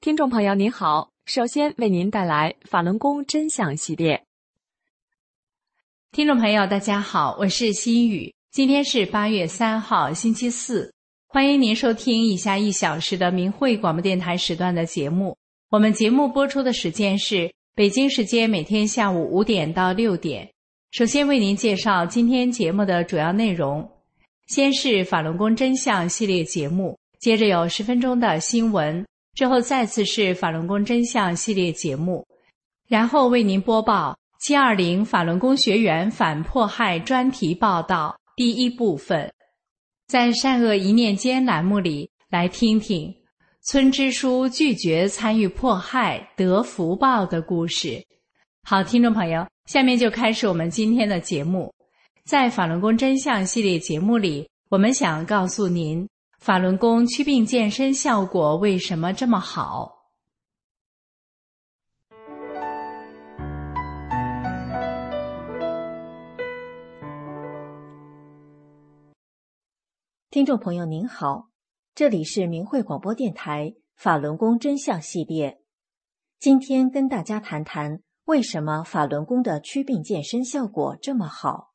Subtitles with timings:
[0.00, 4.22] 听众朋友您好，首先为您带来法轮功真相系列。
[6.12, 10.94] 听众朋友大家好，我是心雨，今天是八月三号星期四，
[11.26, 15.36] 欢迎您收听以下一小时的明慧广播电台时段的节目。
[15.68, 20.48] 我们节目播出的时间是北京时间每天下午五点到六点。
[20.92, 23.90] 首先为您介绍今天节目的主要内容，
[24.46, 29.04] 先是法轮功真相系列节目，接着有十分钟的新闻。
[29.38, 32.26] 之后再次是法轮功真相系列节目，
[32.88, 39.32] 然后为您播报七二零法轮功学员反迫害专题报道第一部分，
[40.08, 43.14] 在善恶一念间栏目里来听听
[43.62, 48.04] 村支书拒绝参与迫害得福报的故事。
[48.64, 51.72] 好，听众朋友，下面就开始我们今天的节目。
[52.24, 56.08] 在法轮功真相系列节目里，我们想告诉您。
[56.38, 60.06] 法轮功祛病健身效果为什么这么好？
[70.30, 71.50] 听众朋友您好，
[71.96, 75.60] 这里是明慧广播电台法轮功真相系列。
[76.38, 81.72] 今天跟大家谈谈为什么法轮功的祛病健身效果这么好。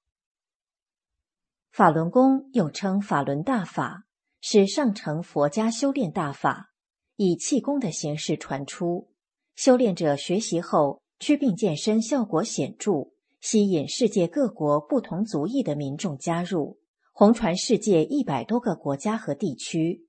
[1.69, 4.06] 法轮功又称法轮大法。
[4.46, 6.74] 是上乘佛家修炼大法，
[7.16, 9.08] 以气功的形式传出。
[9.56, 16.78] 修炼者学习后，祛病健身效果显著，吸引世界各国不同族裔的民众加入，
[17.14, 20.06] 红传世界一百多个国家和地区。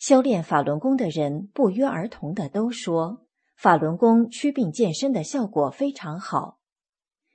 [0.00, 3.24] 修炼法轮功的人不约而同的都说，
[3.56, 6.58] 法轮功祛病健身的效果非常好。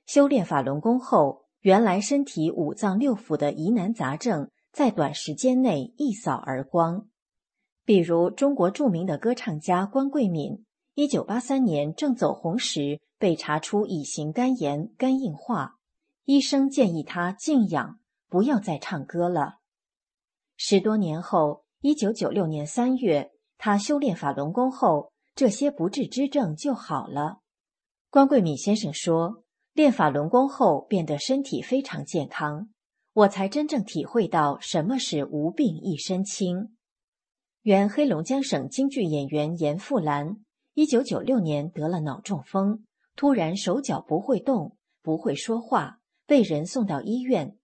[0.06, 4.50] 修炼法轮功后，原来身体五脏六腑的疑难杂症。
[4.72, 7.08] 在短时间内一扫而光，
[7.86, 15.78] 比如中国著名的歌唱家关桂敏，一九八三年正走红时被查出乙型肝炎、肝硬化，
[16.26, 18.00] 医生建议他静养，
[18.30, 19.60] 不要再唱歌了。
[20.56, 27.40] 十多年后，一九九六年三月，他修炼法轮功后，这些不治之症就好了。
[28.10, 29.44] 关桂敏先生说，
[29.74, 32.70] 练法轮功后变得身体非常健康。
[33.20, 36.78] 我才真正体会到什么是无病一身轻。
[37.64, 40.38] 原黑龙江省京剧演员严复兰，
[40.74, 42.86] 一九九六年得了脑中风，
[43.18, 47.58] 突然手脚不会动，不会说话，被人送到医院。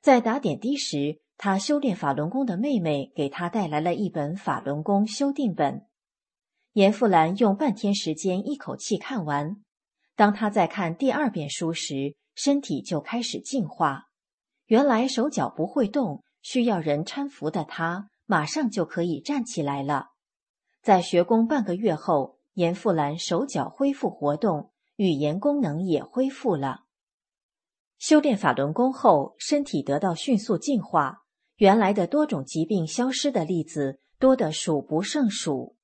[0.00, 5.86] 在打点滴时，他修炼法轮功的妹妹给他带来了一本法轮功修订本。
[6.72, 9.62] 严复兰用半天时间一口气看完。
[10.16, 14.05] 当他在看第二遍书时，身体就开始进化。
[14.66, 20.10] 原来手脚不会动，需要人搀扶的他，马上就可以站起来了。
[20.82, 26.84] 在学功半个月后，严复兰手脚恢复活动，语言功能也恢复了。
[27.98, 31.22] 修炼法轮功后，身体得到迅速进化，
[31.56, 35.76] 原来的多种疾病消失的例子多得数不胜数。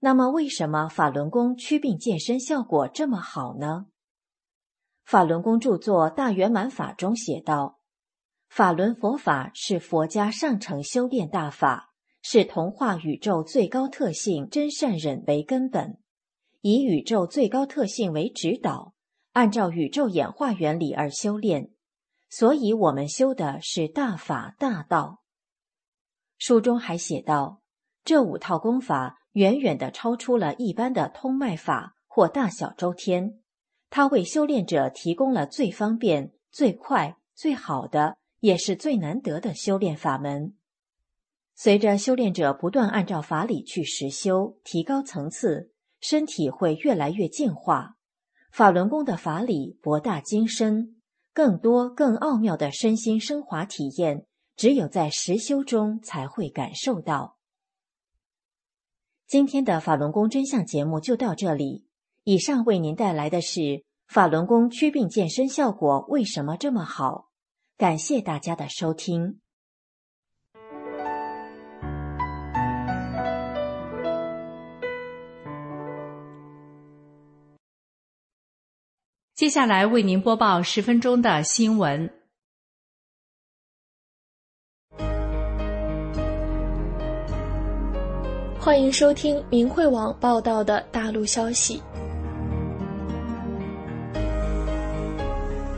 [0.00, 3.86] 那么，为什么法轮功祛病健身效果这么好呢？
[5.04, 7.78] 法轮功著作《大圆满法》中写道
[8.54, 11.92] ：“法轮佛法是佛家上乘修炼大法，
[12.22, 15.98] 是同化宇宙最高特性真善忍为根本，
[16.60, 18.94] 以宇宙最高特性为指导，
[19.32, 21.72] 按照宇宙演化原理而修炼。
[22.30, 25.24] 所以，我们修的是大法大道。”
[26.38, 27.60] 书中还写道
[28.06, 33.40] ：“这五套功法远远的超出了一般的通脉法或大小周天。”
[33.90, 40.54] 它为修炼者提供了最方便、最快、最好的，也是最难得的修炼法门。
[41.54, 47.96] 随着修炼者不断按照法理去实修，提高层次，身体会越来越进化。
[48.52, 51.00] 法轮功的法理博大精深，
[51.32, 54.26] 更多更奥妙的身心升华体验，
[54.56, 57.38] 只有在实修中才会感受到。
[59.26, 61.86] 今天的法轮功真相节目就到这里。
[62.24, 67.30] 以上为您带来的是法轮功祛病健身效果为什么这么好？
[67.76, 69.40] 感谢大家的收听。
[79.34, 82.08] 接下来为您播报十分钟的新闻。
[88.60, 91.82] 欢迎收听明慧网报道的大陆消息。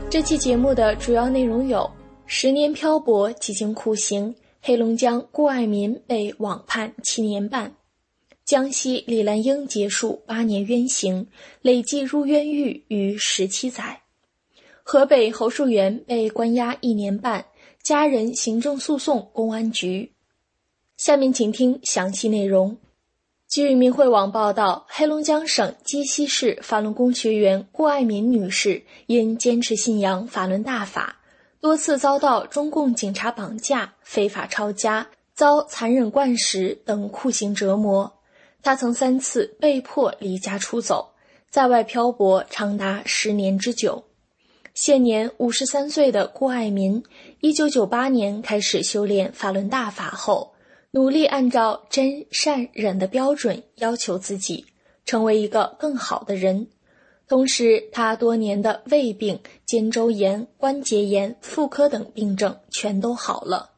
[0.09, 1.91] 这期节目的主要内容有：
[2.25, 7.75] 十年漂泊几经酷刑，黑龙江顾爱民被网判七年半。
[8.45, 11.27] 江西李兰英结束八年冤刑，
[11.61, 13.99] 累计入冤狱逾十七载；
[14.81, 17.45] 河北侯树元被关押一年半，
[17.83, 20.13] 家人行政诉讼公安局。
[20.95, 22.77] 下面请听详细内容。
[23.49, 31.15] 据明慧网报道，黑龙江省鸡西市法轮功学员顾爱民女士因坚持信仰法轮大法，
[31.61, 38.19] 多次遭到中共警察绑架、非法抄家、遭残忍灌食等酷刑折磨。
[38.61, 41.13] 他曾三次被迫离家出走，
[41.49, 44.03] 在外漂泊长达十年之久。
[44.73, 47.01] 现年五十三岁的顾爱民，
[47.39, 50.53] 一九九八年开始修炼法轮大法后，
[50.91, 54.65] 努力按照真善忍的标准要求自己，
[55.05, 56.67] 成为一个更好的人。
[57.27, 63.71] 同时，他多年的胃病、肩周炎、关节炎、妇科等病症全都好了，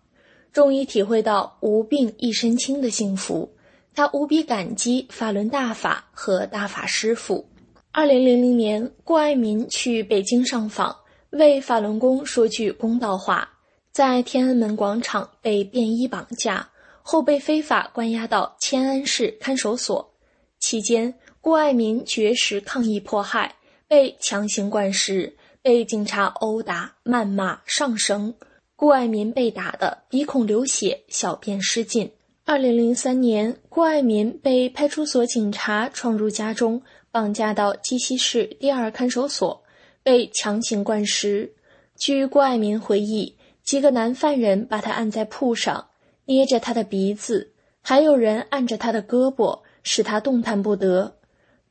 [0.54, 3.50] 终于体会到无病一身轻的幸福。
[3.96, 7.50] 他无比感激法轮大法和大法师父。
[7.92, 10.96] 二零零零年，顾爱民去北京上访，
[11.32, 13.50] 为法轮功说句公道话，
[13.92, 16.69] 在天安门广场被便衣绑架，
[17.12, 20.14] 后被非法关押到迁安市看守所。
[20.60, 21.12] 期间，
[21.42, 23.56] 顾爱民绝食抗议迫害，
[23.88, 28.36] 被强行灌食，被警察殴打、谩骂、上绳。
[28.76, 32.12] 顾爱民被打得鼻孔流血，小便失禁。
[32.46, 36.80] 二零零三年，顾爱民被派出所警察闯入家中，
[37.10, 39.64] 绑架到鸡西市第二看守所，
[40.04, 41.56] 被强行灌食。
[41.98, 45.89] 据顾爱民回忆，几个男犯人把他按在铺上，
[46.30, 51.16] 捏着他的鼻子，还有人按着他的胳膊，使他动弹不得。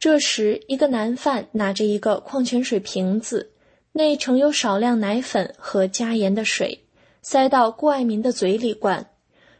[0.00, 3.52] 这时，一个男犯拿着一个矿泉水瓶子，
[3.92, 6.80] 内盛有少量奶粉和加盐的水，
[7.22, 9.06] 塞到顾爱民的嘴里灌。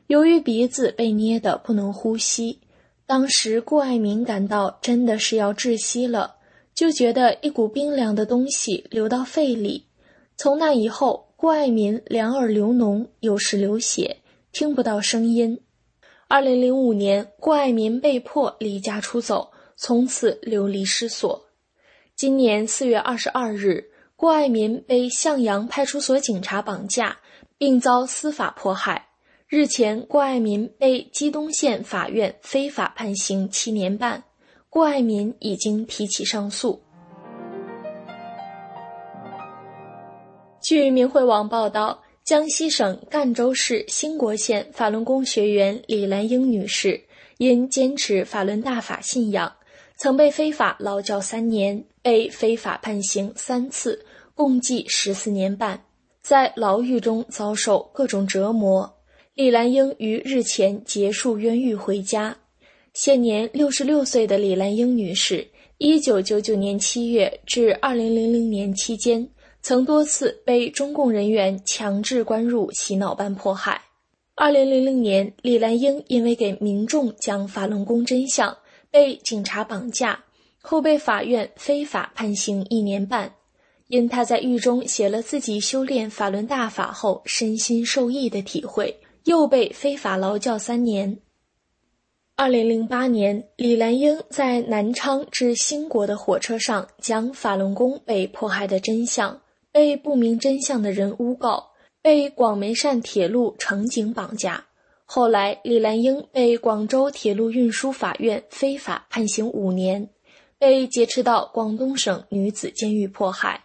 [0.08, 2.58] 由于鼻子被捏得不能呼吸，
[3.06, 6.34] 当时顾爱民感到真的是要窒息了，
[6.74, 9.84] 就觉得一股冰凉的东西流到肺里。
[10.36, 14.16] 从那以后，顾爱民两耳流脓，有时流血，
[14.58, 15.60] 听不到声音。
[16.26, 21.44] 二零零五年，顾爱民被迫离家出走，从此流离失所。
[22.16, 27.18] 今年四月二十二日，顾爱民被向阳派出所警察绑架，
[27.56, 29.06] 并遭司法迫害。
[29.46, 34.24] 日前，郭爱民被鸡东县法院非法判刑七年半，
[34.68, 36.82] 郭爱民已经提起上诉。
[40.60, 47.00] 据明慧网报道，江西省赣州市兴国县法轮功学员李兰英女士
[47.38, 49.50] 因坚持法轮大法信仰，
[49.96, 54.04] 曾被非法劳教三年，被非法判刑三次，
[54.34, 55.82] 共计十四年半，
[56.20, 58.94] 在牢狱中遭受各种折磨。
[59.32, 62.36] 李兰英于日前结束冤狱回家。
[62.92, 69.26] 现年六十六岁的李兰英女士，一九九九年七月至二零零零年期间，
[69.68, 73.82] 曾多次被中共人员强制关入洗脑班迫害。
[74.34, 78.56] 二零零零年，李兰英因为给民众讲法轮功真相，
[78.90, 80.24] 被警察绑架，
[80.62, 83.34] 后被法院非法判刑一年半。
[83.88, 88.98] 因她在狱中写了自己修炼法轮大法后身心受益的体会。
[89.24, 91.18] 又被非法劳教三年。
[92.36, 99.38] 二零零八年，李兰英在南昌至兴国的火车上讲法轮功被迫害的真相，
[99.78, 101.70] 被不明真相的人诬告，
[102.02, 104.64] 被广梅汕铁路乘警绑架。
[105.04, 110.10] 后来，李兰英被广州铁路运输法院非法判刑五年，
[110.58, 113.62] 被劫持到广东省女子监狱迫害，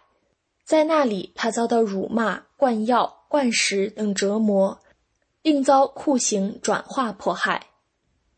[0.64, 4.78] 在那里，她遭到辱骂、灌药、灌食等折磨。
[5.42, 7.66] 并遭酷刑转化迫害。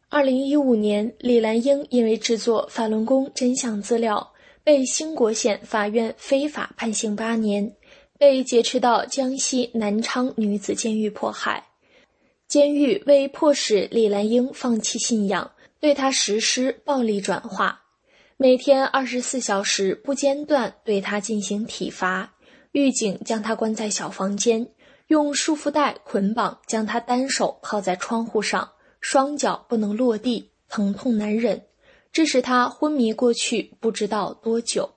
[0.09, 4.33] 二零一五年，李兰英因为制作法轮功真相资料，
[4.67, 7.73] 被兴国县法院非法判刑八年，
[8.19, 11.69] 被劫持到江西南昌女子监狱迫害。
[12.49, 17.83] 监狱为迫使李兰英放弃信仰，对她实施暴力转化，
[18.37, 22.35] 每天二十四小时不间断对她进行体罚。
[22.73, 24.67] 狱警将她关在小房间，
[25.07, 31.66] 用束缚带捆绑，将她单手靠在窗户上，双脚不能落地，疼痛难忍，
[32.17, 34.89] 致使他昏迷过去不知道多久。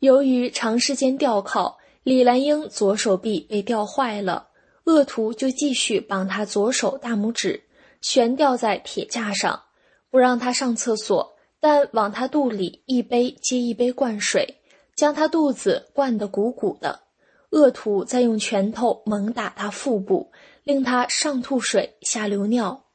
[0.00, 4.48] 由于长时间吊靠，李兰英左手臂被吊坏了。
[4.82, 7.62] 恶徒就继续绑他左手大拇指，
[8.00, 9.62] 悬吊在铁架上，
[10.10, 14.56] 不让他上厕所，但往他肚里一杯接一杯灌水，
[14.96, 17.02] 将他肚子灌得鼓鼓的。
[17.50, 20.32] 恶徒再用拳头猛打他腹部，
[20.64, 22.86] 令他上吐水下流尿。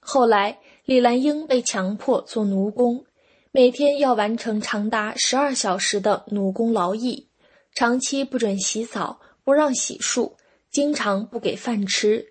[0.00, 3.04] 后来，李兰英被强迫做奴工，
[3.52, 7.28] 每天要完成长达十二小时的奴工劳役，
[7.74, 10.32] 长期不准洗澡，不让洗漱。
[10.70, 12.28] 经常不给饭吃，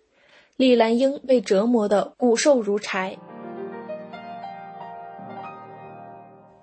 [0.55, 3.15] 李兰英被折磨得骨瘦如柴。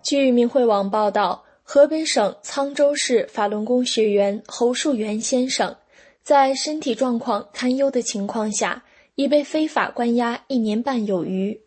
[0.03, 5.77] 据明慧网报道，河北省沧州市法轮功学员侯树元先生，
[6.25, 8.83] 在身体状况堪忧的情况下，
[9.15, 11.64] 已被非法关押一年半有余。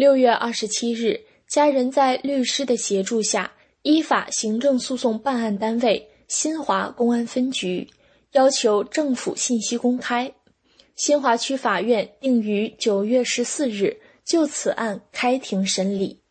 [0.00, 3.52] 六月二十七日，家人在律师的协助下，
[3.82, 7.86] 依法行政诉讼办案单位新华公安分局。
[8.32, 10.32] 要求政府信息公开。
[10.96, 16.22] 新华区法院定于九月十四日就此案开庭审理。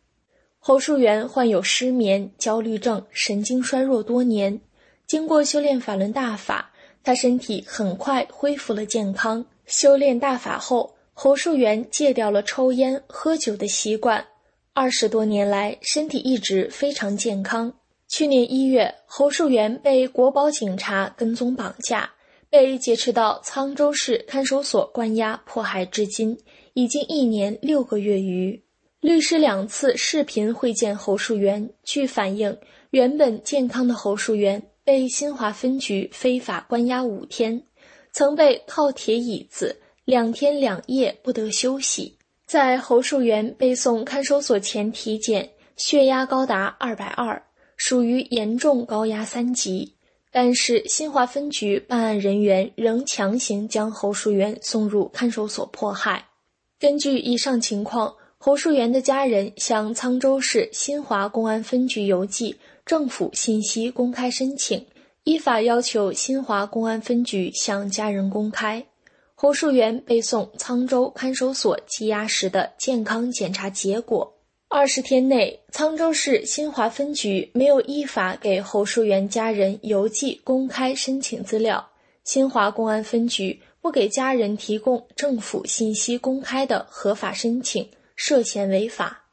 [0.57, 4.59] 侯树元患有失眠、焦虑症、神经衰弱多年，
[5.05, 6.71] 经过修炼法轮大法，
[7.03, 9.45] 他身体很快恢复了健康。
[9.67, 14.25] 修炼大法后，侯树元戒掉了抽烟、喝酒的习惯，
[14.73, 17.73] 二十多年来身体一直非常健康。
[18.07, 22.09] 去年一月，侯树元被国保警察跟踪绑架，
[22.49, 26.37] 被劫持到沧州市看守所关押迫害至今，
[26.73, 28.63] 已经一年六个月余。
[29.01, 32.57] 律师两次视频会见侯树元，据反映，
[32.91, 37.61] 原本健康的侯树元被新华分局非法关押五天，
[38.13, 42.17] 曾被靠铁椅子，两天两夜不得休息。
[42.47, 47.39] 在侯树元被送看守所前体检，血压高达二百二。
[47.77, 49.93] 属于严重高压三级，
[50.31, 56.25] 但是新华分局办案人员仍强行将侯树元送入看守所迫害。
[56.79, 64.83] 根据以上情况，侯树元的家人向沧州市新华公安分局邮寄政府信息公开申请，
[65.23, 68.83] 依法要求新华公安分局向家人公开
[69.41, 74.33] 侯树元被送沧州看守所羁押时的健康检查结果。
[74.67, 81.89] 二十天内，沧州市新华分局没有依法给侯树元家人邮寄公开申请资料，
[82.25, 89.23] 新华公安分局不给家人提供政府信息公开的合法申请，涉嫌违法。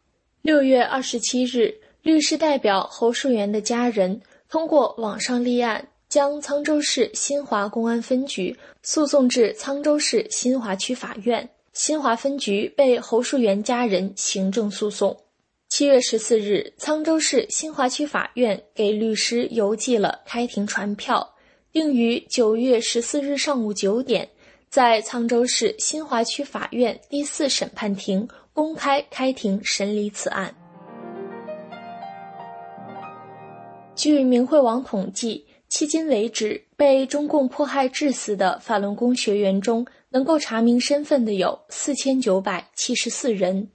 [0.40, 15.16] 六月二十七日，律师代表侯树元的家人通过网上立案，将沧州市新华公安分局诉讼至沧州市新华区法院，新华分局被侯树元家人行政诉讼。
[15.68, 21.34] 七月十四日，沧州市新华区法院给律师邮寄了开庭传票，
[21.72, 24.28] 并于九月十四日上午九点，
[24.70, 30.54] 在沧州市新华区法院第四审判庭公开开庭审理此案。
[33.96, 43.68] 据明慧网统计，迄今为止，被中共迫害致死的法轮功学员中，能够查明身份的有四千九百七十四人。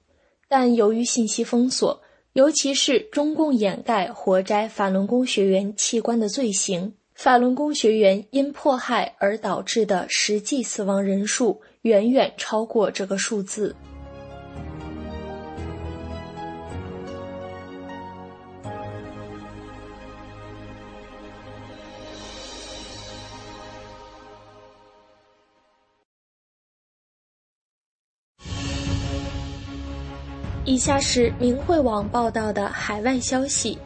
[0.47, 2.01] 但由于信息封锁，
[2.33, 13.75] 尤其是中共掩盖活摘法轮功学员器官的罪行，法轮功学员因迫害而导致的实际死亡人数远远超过这个数字。
[30.71, 33.77] 以下是明慧网报道的海外消息。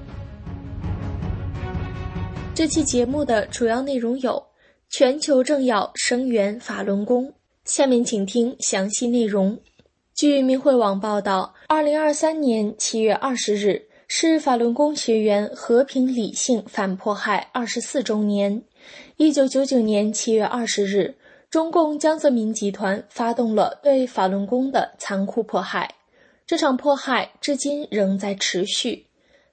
[2.53, 4.45] 这期节目的主要内容有：
[4.87, 7.33] 全球政要声援法轮功。
[7.63, 9.59] 下面请听详细内容。
[10.13, 18.61] 据明慧网报道，二零二三年七月二十日是法轮功学员和平理性反迫害二十四周年。
[19.17, 21.15] 一九九九年七月二十日，
[21.49, 25.94] 中共江泽民集团发动了对法轮功的残酷迫害。
[26.47, 29.07] 这场迫害至今仍在持续。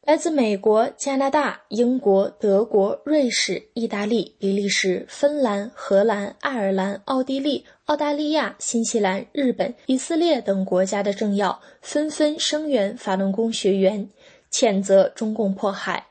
[0.05, 14.07] 来自美国、加拿大、英国、德国、瑞士、意大利、比利时、芬兰、荷兰、爱尔兰、奥地利、澳大利亚、新西兰、日本、以色列等国家的政要纷纷声援法轮功学员，
[14.51, 16.09] 谴责中共迫害，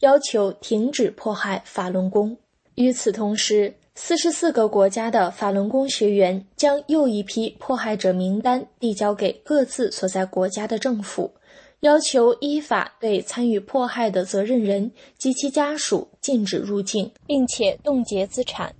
[0.00, 2.36] 要求停止迫害法轮功。
[2.74, 11.32] 与此同时，四十四个国家的法轮功学员将又一批迫害者名单递交给各自所在国家的政府。
[11.80, 18.74] 要求依法对参与迫害的责任人及其家属禁止入境，并且冻结资产。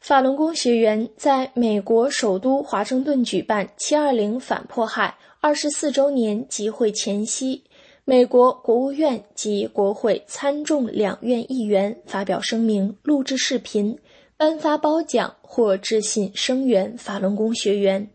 [0.00, 7.62] 法轮功学员在美国首都华盛顿举办“七二零”反迫害二十四周年集会前夕，
[8.04, 13.96] 美国国务院及国会参众两院议员发表声明、录制视频、
[14.40, 18.08] 颁发褒奖或致信声援法轮功学员。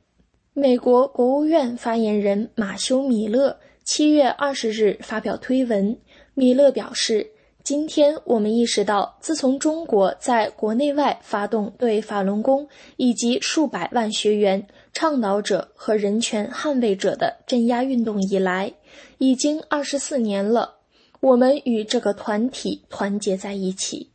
[0.54, 3.60] 美国国务院发言人马修·米勒。
[3.84, 5.96] 七月二十日发表推文，
[6.34, 7.30] 米勒表示
[7.64, 12.68] ：“今天我们意识到，自从中国在国内外发动对法轮功
[12.98, 18.74] 以及数百万学员、倡导者和人权捍卫者的镇压运动以来，
[19.20, 20.78] 已经二十四年了。
[21.20, 24.10] 我们与这个团体团结在一起。”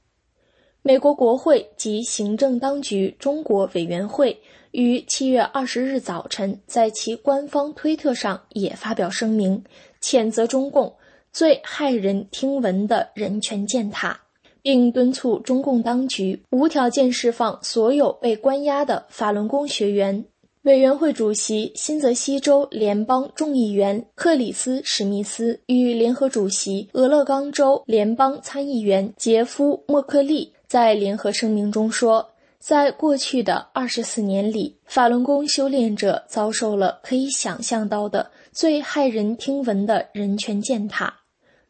[0.82, 4.40] 美国国会及行政当局中国委员会。
[4.70, 9.62] 于七月二十日早晨，在其官方推特上也发表声明，
[10.00, 10.94] 谴责中共
[11.32, 14.18] 最骇人听闻的人权践踏，
[14.62, 20.24] 并敦促中共当局无条件释放所有被关押的法轮功学员。
[20.62, 32.30] 委员会主席、新泽西州联邦众议员克里斯·史密斯与联合主席、俄勒冈州联邦参议员杰夫·莫克利在联合声明中说。
[32.60, 41.12] 在过去的二十四年里，法轮功修炼者遭受了可以想象到的最骇人听闻的人权践踏。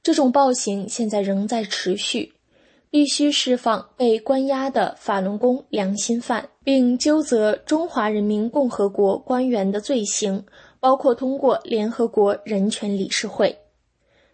[0.03, 2.35] 这种暴行现在仍在持续。
[2.91, 10.45] 必须释放被关押的法轮功良心犯，并纠责中华人民共和国官员的罪行，
[10.79, 13.57] 包括通过联合国人权理事会。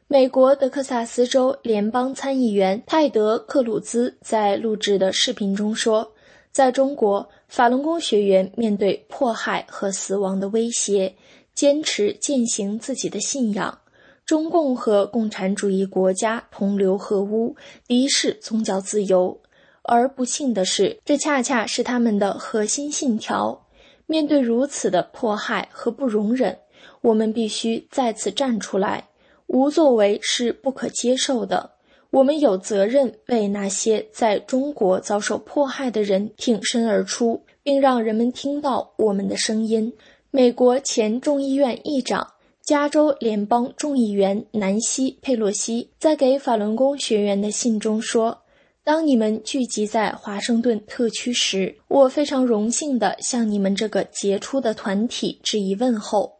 [0.08, 6.12] 美国德克萨斯州联邦参议员泰德·克鲁兹在录制的视频中说。
[6.52, 11.12] 在中国，法轮功学员面对迫害和死亡的威胁，
[11.54, 13.76] 坚持践行自己的信仰。
[14.24, 17.56] 中共和共产主义国家同流合污，
[17.88, 19.36] 敌视宗教自由。
[19.82, 23.66] 而不幸的是，这恰恰是他们的核心信条。
[24.06, 26.56] 面对如此的迫害和不容忍，
[27.00, 29.08] 我们必须再次站出来。
[29.46, 31.72] 无作为是不可接受的。
[32.10, 39.92] 我们有责任为那些在中国遭受迫害的人挺身而出，并让人们听到我们的声音。
[40.30, 42.26] 美国前众议院议长、
[42.62, 48.38] 加州联邦众议员南希·佩洛西在给法轮功学员的信中说
[48.82, 56.35] ：“当你们聚集在华盛顿特区时，我非常荣幸地向你们这个杰出的团体致以问候。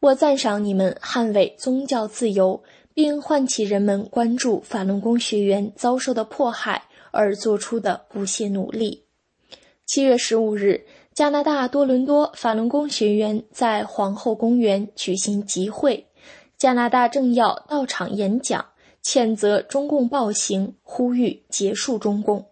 [0.00, 2.62] 我赞赏你们捍卫宗教自由。”
[2.98, 6.82] 并唤起人们关注法轮功学员遭受的迫害
[7.12, 9.04] 而做出的不懈努力。
[9.86, 10.84] 七月十五日，
[11.14, 16.08] 加拿大多伦多法轮功学员在皇后公园举行集会，
[16.56, 18.66] 加拿大政要到场演讲，
[19.04, 22.44] 谴责中共暴行，呼吁结束中共。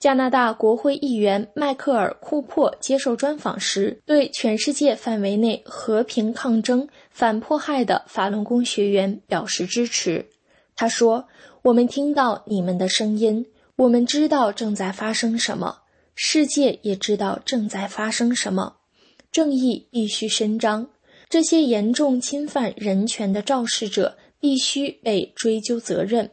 [0.00, 10.30] 加拿大国会议员迈克尔·库珀接受专访时，对全世界范围内和平抗争、反迫害的法轮功学员表示支持。
[10.74, 11.28] 他说
[11.60, 13.44] ：“我们听到你们的声音，
[13.76, 15.80] 我们知道正在发生什么，
[16.14, 18.76] 世界也知道正在发生什么。
[19.30, 20.88] 正义必须伸张，
[21.28, 26.30] 这些严重侵犯人权的肇事者必须被追究责任。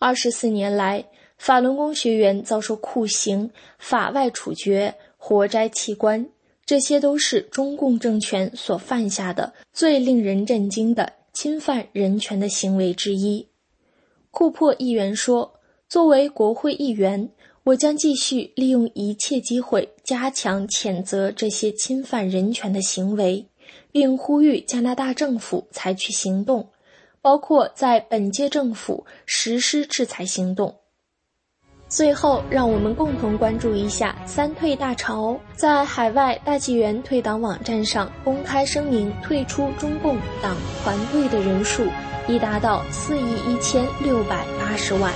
[0.00, 1.04] 二十四年来。”
[1.38, 6.28] 法轮功学员遭受酷刑、法外处决、活摘器官，
[6.66, 13.48] 这些都是中共政权所犯下的最令人震惊的侵犯人权的行为之一。
[14.30, 15.54] 库珀议员说
[15.88, 17.30] ：“作为国会议员，
[17.64, 23.46] 我将继续利用一切机会加强谴责这些侵犯人权的行为，
[23.92, 26.68] 并呼吁加拿大政府采取行动，
[27.22, 30.74] 包括在本届政府实施制裁行动。”
[31.88, 35.40] 最后，让我们共同关注一下“三退”大潮。
[35.54, 41.86] 在海外大纪元退党网站上公开声明退出中共党团队的人数
[42.28, 45.10] 已达到四亿一千六百八十万。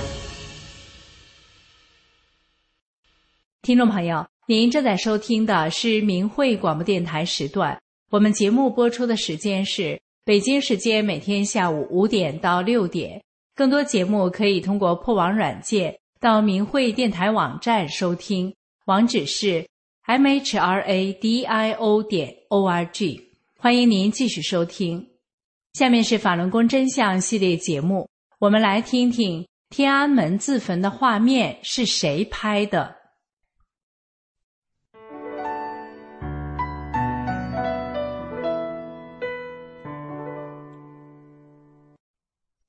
[3.61, 13.21] 听众朋友，您正在收听的是明慧广播电台时段，我们节目播出的时间是北京时间每天下午五点到六点。
[13.55, 18.55] 更多节目可以通过破网软件到明慧电台网站收听，
[18.85, 19.67] 网址是
[20.07, 21.21] mhradio
[22.03, 23.23] 点 org。
[23.59, 25.05] 欢迎您继续收听。
[25.73, 28.09] 下面是法轮功真相系列节目，
[28.39, 32.95] 我们来听听天安门自焚的画面是谁拍的。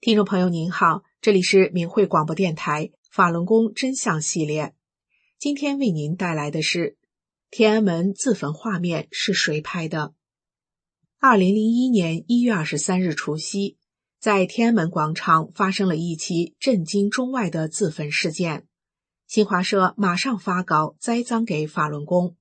[0.00, 4.74] 听众朋友您好，这里是明慧广播电台法轮功真相系列。
[5.38, 6.98] 今天为您带来的是
[7.48, 10.14] 天安门自焚画面是谁拍的？
[11.20, 13.78] 二零零一年一月二十三日除夕，
[14.18, 18.66] 在天安门广场发生了一起震惊中外的自焚事件。
[19.28, 22.36] 新华社马上发稿栽赃给法轮功。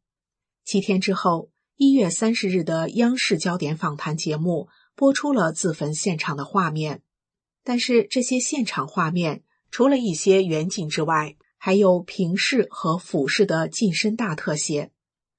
[0.65, 7.03] 七天之后，一月三十日的央视焦点访谈节目播出了自焚现场的画面。
[7.63, 14.91] 但是这些现场画面除了一些远景之外，还有平视和俯视的近身大特写，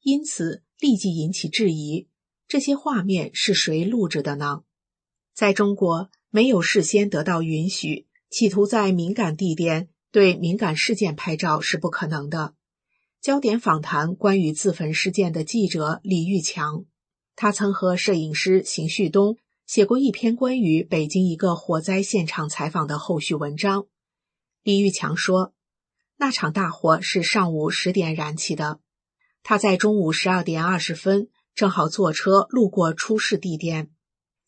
[0.03, 2.09] 因此立即引起质疑：
[2.49, 4.63] 这些画面是谁录制的呢？
[5.37, 12.55] 在中国，没有事先得到允许，企图在敏感地点对敏感事件拍照是不可能的。
[13.21, 16.85] 焦点访谈关于自焚事件的记者李玉强，
[17.37, 19.37] 他曾和摄影师邢旭东。
[19.65, 23.87] 写过一篇关于北京一个火灾现场采访的后续文章。
[24.65, 25.53] 李玉强说，
[26.17, 28.81] 那场大火是上午十点燃起的，
[29.43, 33.91] 他在中午十二点二十分正好坐车路过出事地点，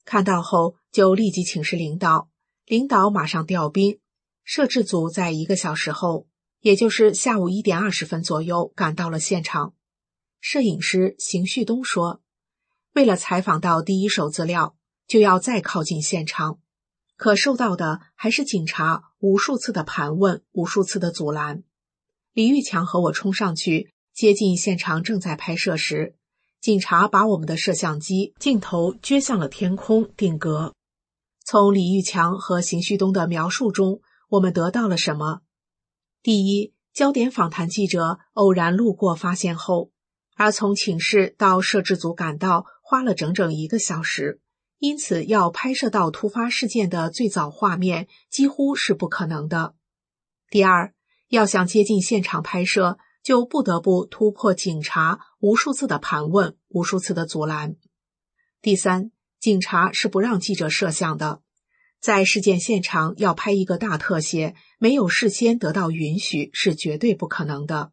[0.06, 2.30] 看到后就立即请示领导，
[2.64, 4.00] 领导马上调兵，
[4.42, 6.26] 摄制组在一个小时后，
[6.60, 9.74] 也就是下午一点二十分左右赶到了现场。
[10.40, 12.22] 摄影师邢旭东说，
[12.94, 14.74] 为了采访到第一手资料。
[15.08, 16.58] 就要再靠近现场，
[17.16, 21.62] 可受到的还是警察无数次的盘问、无数次的阻拦。
[22.32, 26.14] 李玉强和我冲上去接近现场，正在拍摄时，
[26.60, 30.74] 警察把我们的摄像机镜头撅向了天空定格。
[31.44, 35.40] 从李玉强和邢旭东的描述中，我们得到了什么？
[36.22, 39.90] 第一，焦点访谈记者偶然路过发现后，
[40.34, 44.40] 而从寝室到摄制组赶到花了整整一个小时。
[44.78, 49.74] 因此，要拍摄到突发事件的最早画面几乎是不可能的。
[50.50, 50.92] 第二，
[51.28, 57.76] 要想接近现场拍摄，就不得不突破警察无数次的盘问、无数次的阻拦。
[58.60, 59.10] 第三，
[59.40, 61.40] 警察是不让记者摄像的，
[62.00, 67.92] 在事件现场要拍一个大特写，没有事先得到允许是绝对不可能的。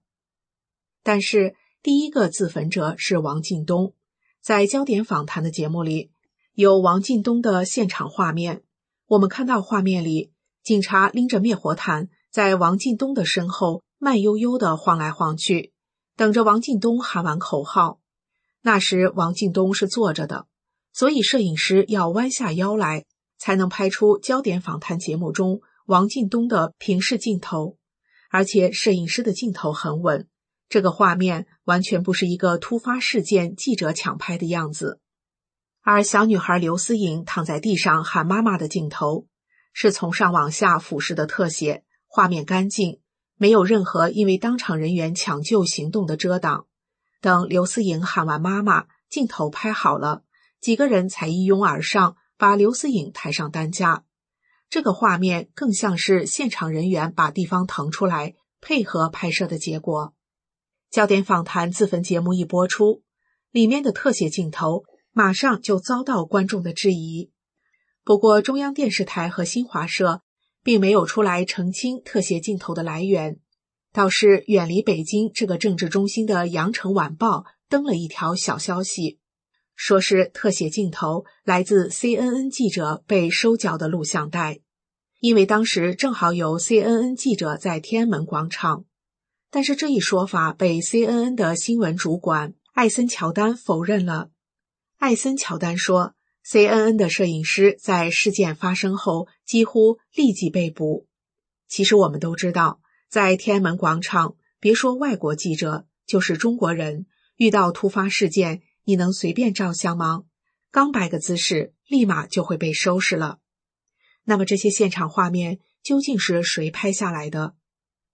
[1.01, 3.93] 但是，第一个自焚者是王进东，
[4.41, 6.12] 在焦点访谈的节目里。
[6.55, 8.61] 有王进东的现场画面，
[9.07, 10.31] 我们看到画面里，
[10.63, 15.73] 警察拎着灭火毯，在王进东的身后慢悠悠的晃来晃去，
[16.15, 17.99] 等着王进东喊完口号。
[18.61, 20.45] 那时王进东是坐着的，
[20.93, 23.05] 所以摄影师要弯下腰来，
[23.39, 27.77] 才能拍出焦点访谈节目中王进东的平视镜头。
[28.29, 30.27] 而且摄影师的镜头很稳，
[30.69, 34.99] 这个画面完全不是一个突发事件记者抢拍的样子。
[35.85, 39.27] 而小女孩刘思颖躺在地上喊妈妈的镜头，
[39.73, 43.01] 是从上往下俯视的特写，画面干净，
[43.35, 46.67] 没有任何因为当场人员抢救行动的遮挡。
[47.19, 50.23] 等刘思颖喊完妈妈，镜头拍好了，
[50.61, 54.05] 几个人才一拥而上，把刘思颖抬上担架。
[54.69, 60.13] 这个画面更像是现场人员把地方腾出来配合拍摄的结果。
[60.89, 63.03] 焦点访谈自焚节目一播出，
[63.51, 64.85] 里面的特写镜头。
[65.13, 67.31] 马上就遭到观众的质疑。
[68.03, 70.23] 不过，中央电视台和新华社
[70.63, 73.37] 并没有出来澄清特写镜头的来源，
[73.93, 77.37] 倒是远离北京这个政治中心的《羊城晚报》
[77.69, 79.19] 登了一条小消息，
[79.75, 84.59] 说是特写镜头来自 CNN 记者被收缴的录像带，
[85.19, 88.85] 因为当时正好有 CNN 记者在天安门广场。
[89.49, 94.31] 但是这一说法被 CNN 的新闻主管艾森乔丹否认了。
[95.03, 96.15] 艾森乔丹说
[96.47, 101.09] ：“CNN 的摄影师在事件发生后几乎立即被捕。
[101.67, 110.23] 其实我们都知道，在天安门广场，别说外国记者，就是中国人，遇到突发事件，你能随便照相吗？
[110.71, 113.39] 刚摆个姿势，立马就会被收拾了。
[114.23, 117.55] 那么这些现场画面究竟是谁拍下来的？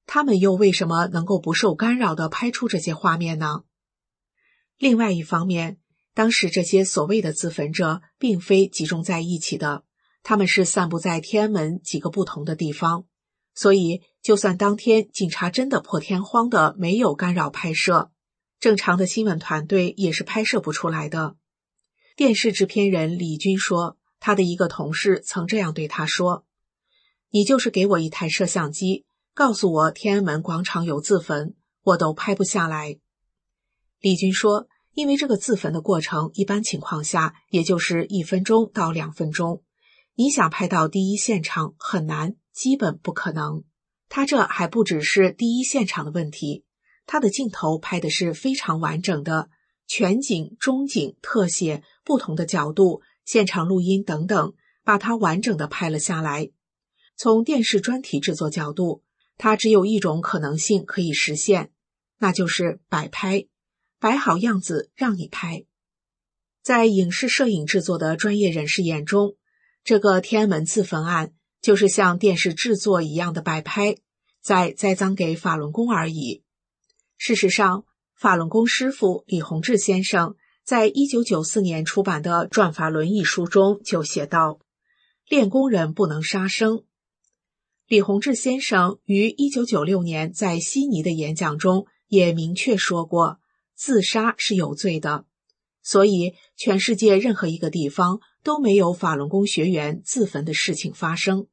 [0.08, 3.62] 他们又为什么能够不受干扰的拍出这些画面呢？
[4.80, 5.78] 另外一方面。”
[6.20, 9.86] 当时这些所谓的自焚者并非集中在一起的，
[10.22, 13.06] 他们是散布在天安门几个不同的地方，
[13.56, 18.12] 所以就算当天警察真的破天荒的没有干扰拍摄，
[18.60, 21.38] 正常的新闻团队也是拍摄不出来的。
[22.18, 26.44] 电视制片人李军说，他的一个同事曾这样对他说
[27.32, 33.00] ：“你就是给我一台摄像机，告诉我天安门广场有自焚，我都拍不下来。”
[34.02, 34.68] 李军说。
[35.00, 39.64] 因为这个自焚的过程，一般情况下也就是一分钟到两分钟。
[40.14, 43.64] 你想拍到第一现场很难，基本不可能。
[44.10, 46.66] 他这还不只是第一现场的问题，
[47.06, 49.48] 他的镜头拍的是非常完整的，
[49.88, 56.50] 全景、中景、特写、不同的角度、现场录音等等，把它完整的拍了下来。
[57.16, 59.02] 从电视专题制作角度，
[59.38, 61.72] 它只有一种可能性可以实现，
[62.18, 63.46] 那就是摆拍。
[64.00, 65.66] 摆好样子让你拍，
[66.64, 69.36] 在影视摄影制作的专业人士眼中，
[69.84, 73.98] 这个天安门自焚案就是像电视制作一样的摆拍，
[74.42, 76.44] 在栽赃给法轮功而已。
[77.18, 77.84] 事实上，
[78.16, 84.60] 法轮功师傅李洪志先生在一九九四年出版的《转法轮》一书中就写道
[85.28, 86.86] ：“练功人不能杀生。”
[87.86, 93.40] 李洪志先生于一九九六年在悉尼的演讲中也明确说过。
[93.80, 95.24] 自杀是有罪的，
[95.82, 101.48] 所以全世界任何一个地方都没有法轮功学员自焚的事情发生。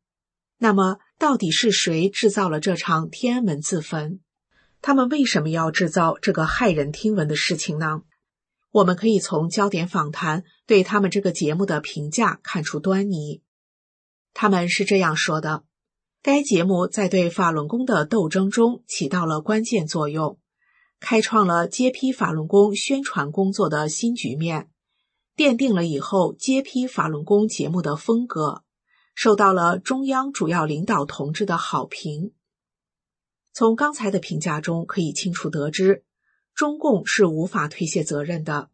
[0.58, 4.18] 那么，到底是谁制造了这场天安门自焚？
[4.82, 8.02] 他们为什么要制造这个骇人听闻的事情呢？
[8.72, 13.40] 我们可以从焦点访谈对他们这个节目的评价看出端倪。
[14.34, 15.62] 他们是这样说的：
[16.22, 20.40] 该节目在对法轮功的斗争中起到了关键作用。
[20.98, 24.70] 开创了揭批法轮功宣传工作的新局面，
[25.36, 28.62] 奠定了以后揭批法轮功节目的风格，
[29.14, 32.32] 受到了中央主要领导同志的好评。
[33.52, 36.04] 从刚才的评价中可以清楚得知，
[36.54, 38.70] 中共是无法推卸责任的。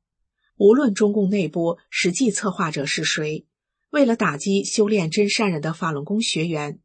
[0.57, 3.47] 无论中共内部实际策划者是谁，
[3.91, 6.79] 为了打击修炼真善人的法轮功学员，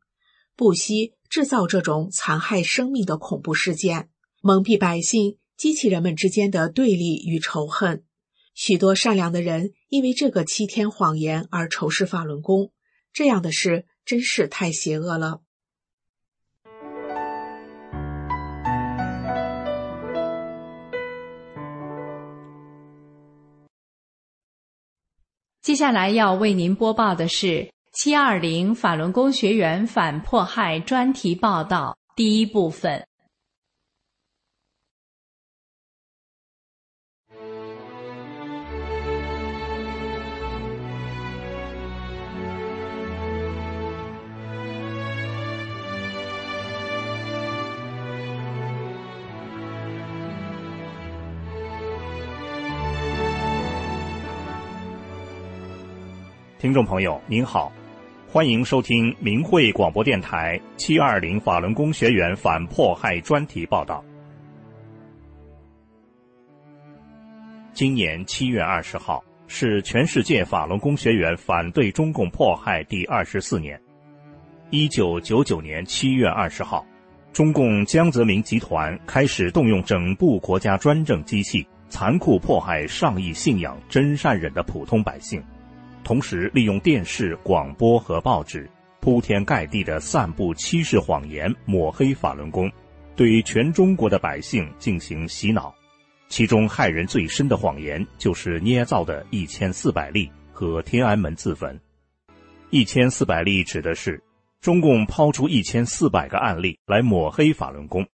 [0.56, 4.10] 不惜制造这种残害生命的恐怖事件。
[4.42, 8.04] 蒙蔽百姓，激起人们之间的对立与仇恨。
[8.54, 12.72] 许多善良的人因为这个欺天谎言而仇视法轮功，
[13.14, 15.42] 这样的事真是太邪恶了。
[25.62, 33.06] 接下来要为您播报的是“七二零法轮功学员反迫害”专题报道第一部分。
[56.60, 57.72] 听众朋友您好，
[58.28, 64.04] 欢迎收听明慧广播电台七二零法轮功学员反迫害专题报道。
[67.74, 73.80] 今年七月二十号是全世界法轮功学员反对中共迫害第二十四年。
[74.72, 76.84] 一九九九年七月二十号，
[77.32, 85.40] 中共江泽民集团开始动用整部国家专政机器，残酷迫害上亿信仰真善忍的普通百姓。
[86.08, 88.66] 同时，利用电视、广播和报纸
[89.02, 92.72] 铺天盖地的散布欺世谎言，抹黑法轮功，
[93.14, 95.76] 对全中国的百姓进行洗脑。
[96.30, 101.78] 其中害人最深的谎言就是捏造的一千四百例和天安门自焚。
[102.70, 104.24] 一千四百例指的是
[104.62, 108.08] 中共抛出一千四百个案例来抹黑法轮功，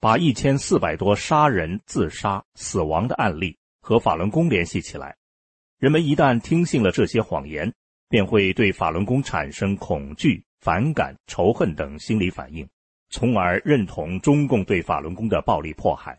[0.00, 5.16] 把一千四百多杀人、自杀、死亡的案例和法轮功联系起来。
[5.78, 7.72] 人们一旦听信了这些谎言，
[8.08, 12.68] 便会对法轮功产生恐惧、反感、仇恨等心理反应，
[13.10, 16.18] 从而认同中共对法轮功的暴力迫害。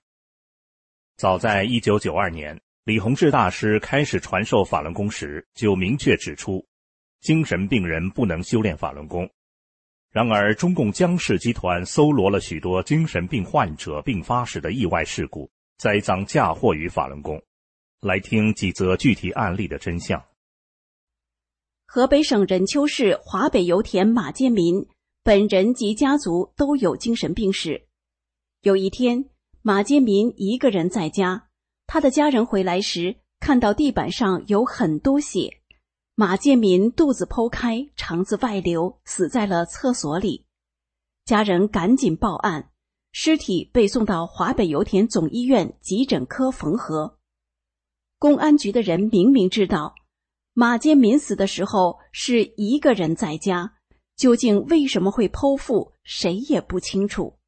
[1.17, 6.65] 早在一九九二年，李洪志大师开始传授法轮功时，就明确指出，
[7.19, 9.29] 精神病人不能修炼法轮功。
[10.09, 17.43] 然而，中共江氏集团搜罗了许多精神病患者病发时的意外事故，栽赃嫁祸于法轮功。
[18.01, 20.23] 来听几则具体案例的真相。
[21.85, 24.87] 河北省任丘市华北油田马建民
[25.23, 27.87] 本人及家族都有精神病史。
[28.61, 29.25] 有一天，
[29.61, 31.49] 马建民一个人在家，
[31.87, 35.61] 他的家人回来时，看到地板上有很多血，
[36.15, 40.45] 马建民肚子剖开，肠子外流，死在了厕所里。
[41.25, 42.71] 家人赶紧报案，
[43.11, 47.18] 尸体被送到华北油田总医院急诊科缝合。
[48.19, 49.95] 公安局的人明明知道
[50.53, 53.73] 马建民死的时候是一个人在家，
[54.15, 57.39] 究竟为什么会剖腹，谁也不清楚。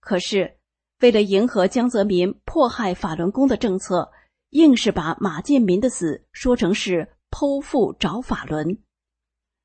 [0.00, 0.56] 可是
[1.00, 4.10] 为了迎合江泽民迫害法轮功的政策。
[4.54, 8.78] 硬是把马建民的死说成是剖腹找法轮。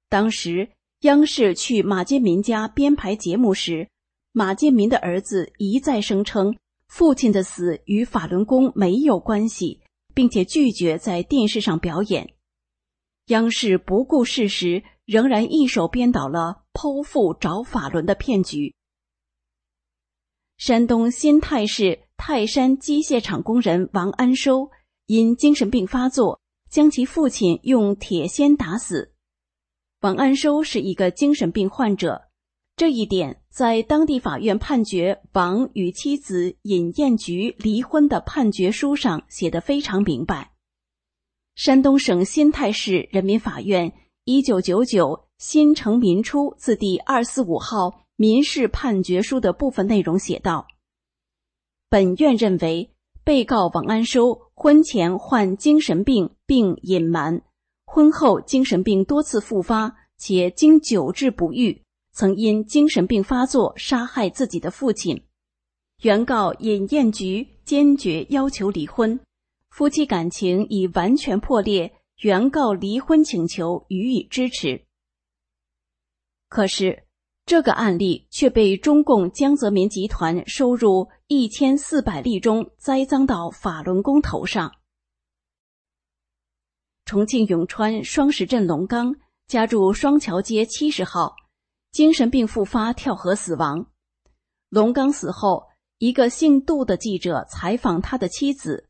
[0.09, 0.67] 当时
[1.01, 3.87] 央视去马建民家编排节目时，
[4.31, 6.57] 马建民的儿子一再声称
[6.87, 9.79] 父亲的死与法轮功没有关系，
[10.13, 12.35] 并且拒绝在电视上表演。
[13.27, 18.75] 央视不顾事实，仍然一手编导了剖腹找法轮的骗局。
[20.57, 24.69] 山东新泰市泰山机械厂工人王安收。
[25.11, 29.15] 因精神病发作，将其父亲用铁锨打死。
[30.01, 32.28] 王安收是一个精神病患者，
[32.79, 40.53] 这一点在当地法院判决王与妻子尹艳菊离婚的判决书上写得非常明白。
[41.55, 43.91] 山东省新泰市人民法院
[44.23, 50.65] 一九九九新城民初字第二四五号民事判决书的部分内容写道
[51.91, 57.43] ：“本院认为。”被告王安收婚前患精神病并隐瞒，
[57.85, 65.23] 婚后精神病多次复发，且经久治不愈，曾因精神病发作杀害自己的父亲。
[66.01, 69.19] 原告尹艳菊坚决要求离婚，
[69.69, 74.85] 夫妻感情已完全破裂，原告离婚请求予以支持。
[76.47, 77.03] 可是。
[77.45, 84.71] 这个案例却被中共江泽民集团收入一千四百例中栽赃到法轮功头上。
[87.05, 89.15] 重庆永川双石镇龙岗
[89.47, 91.33] 家住双桥街七十号，
[91.91, 93.87] 精神病复发跳河死亡。
[94.69, 98.87] 龙刚死后，一个姓杜的记者采访他的妻子，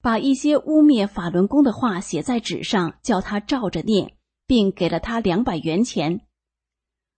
[0.00, 6.20] 把一些污蔑法轮功的话写在纸上，叫他照着念，并给了他两百元钱。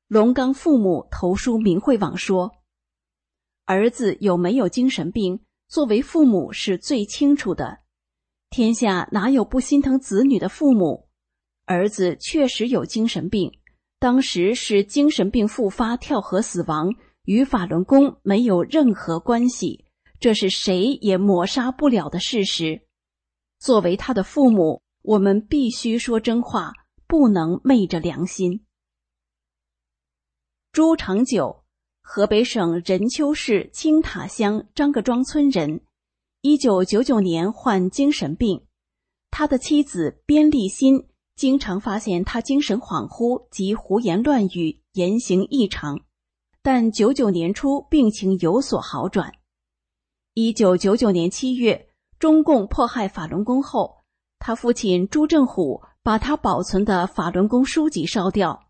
[0.06, 2.52] 龙刚父母投书明慧网说
[3.66, 7.80] ：“儿子有没有精神病，作为父母是最清楚的。
[8.48, 11.10] 天下哪有不心疼子女的父母？
[11.66, 13.52] 儿子确实有精神病，
[14.00, 19.84] 当时是精神病复发跳河死亡，与法轮功没有任何关系，
[20.20, 22.82] 这是谁也抹杀不了的事实。
[23.58, 26.72] 作为他的父母，我们必须说真话，
[27.08, 28.64] 不能昧着良心。”
[30.70, 31.64] 朱长久，
[32.00, 35.80] 河北省任丘市青塔乡张各庄村人，
[36.40, 38.64] 一九九九年患精神病。
[39.30, 41.07] 他的妻子边立新
[41.38, 46.00] 经常发现他精神恍惚及胡言乱语，言行异常。
[46.62, 49.32] 但九九年初病情有所好转。
[50.34, 54.02] 一九九九年七月，中共迫害法轮功后，
[54.40, 58.66] 他父亲朱正虎把他保存的法轮功书籍烧掉。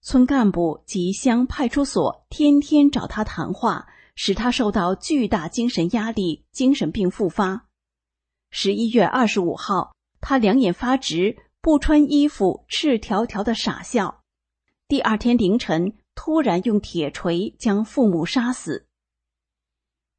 [0.00, 7.66] 村干部及乡派出所天天找他谈话，使他受到巨大精神压力，精神病复发。
[8.52, 14.24] 十一月二十五号，他两眼发直，不穿衣服，赤条条的傻笑。
[14.88, 18.88] 第二天凌晨，突然用铁锤将父母杀死。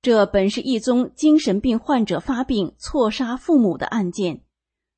[0.02, 4.46] 这本是一宗精神病患者发病错杀父母的案件，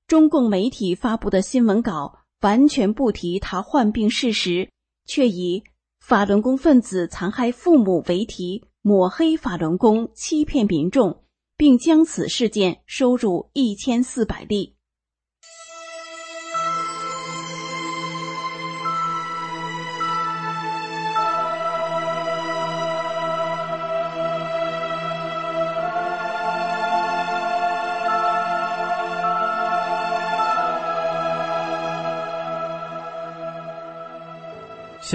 [0.06, 4.70] 中共媒体发布的新闻稿完全不提他患病事实。
[5.08, 5.64] 却以
[6.00, 11.24] 法轮功分子残害父母为题，抹黑法轮功，欺骗民众，
[11.58, 14.75] 并将此事件收入一千四百例。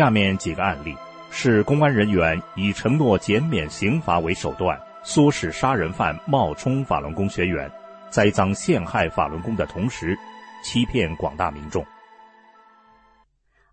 [0.00, 0.96] 下面几个案例
[1.30, 7.70] 是公安人员以承诺减免刑罚为手段，唆使杀人犯冒充法轮功学员，
[8.08, 10.18] 栽赃陷害法轮功的同时，
[10.64, 11.84] 欺骗广大民众。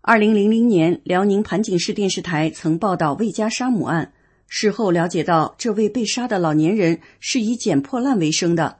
[0.02, 4.12] 二零零零年，辽宁盘锦市电视台曾报道魏家杀母案，
[4.48, 8.76] 事后了解到，这位被杀的老年人是以捡破烂为生的，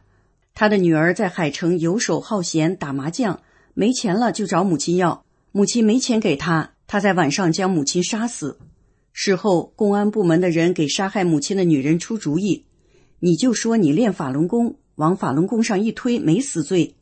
[0.54, 3.40] 他的女儿在海城游手好闲打麻将，
[3.72, 6.72] 没钱了就找母亲要，母亲没钱给他。
[6.90, 8.58] 他在晚上将母亲杀死，
[9.12, 12.64] 事后公安部门的人给杀害母亲的女人出主意
[13.20, 16.94] ：“你就说你练法轮功，往法轮功上一推，没死罪。”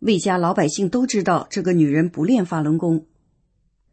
[0.00, 3.06] 魏家老百姓都知道这个女人不练法轮功。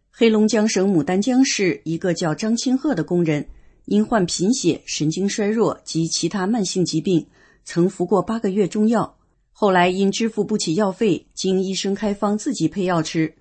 [0.09, 3.45] 黑龙江省牡丹江市一个叫张清鹤的工人，
[3.85, 7.27] 因患贫血、神经衰弱及其他慢性疾病，
[7.63, 9.19] 曾服过八个月中药，
[9.51, 13.35] 后来因支付不起药费，经医生开方自己配药吃。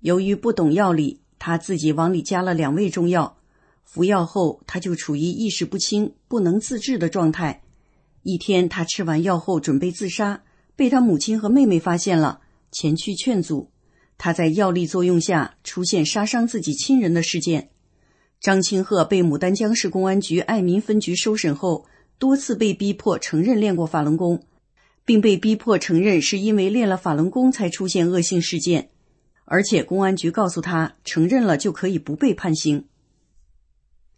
[0.00, 3.36] 由于不懂药理，他自己往里加了两味中药。
[3.84, 7.62] 服药后，他就处于意识不清、不能自制的状态。
[8.22, 10.42] 一天，他吃完药后准备自杀，
[10.74, 12.40] 被他母亲和妹妹发现了，
[12.72, 13.70] 前去劝阻。
[14.18, 17.70] 他在药力作用下出现杀伤自己亲人的事件。
[18.40, 21.86] 张清鹤被牡丹江市公安局爱民分局收审后，
[22.18, 24.42] 多次被逼迫承认练过法轮功，
[25.04, 28.90] 并被逼迫承认是因为练了法轮功才出现恶性事件。
[29.46, 32.84] 而且公安局告诉他，承认了就可以不被判刑。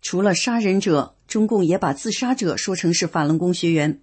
[0.00, 4.00] 除了杀人者，中共也把自杀者说成是法轮功学员。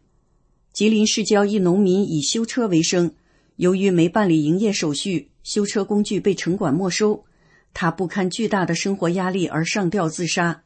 [0.71, 3.13] 吉林市郊一农民以修车为生，
[3.55, 7.25] 由于没办理营业手续，修车工具被城管没收，
[7.73, 10.63] 他不堪巨大的生活压力而上吊自杀。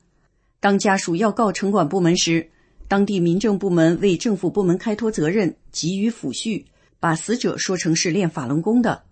[0.60, 2.49] 当家属要告城管部门时，
[2.88, 6.66] 当地民政部门为政府部门开脱责任，给予抚恤，
[6.99, 9.03] 把死者说成是练法轮功的。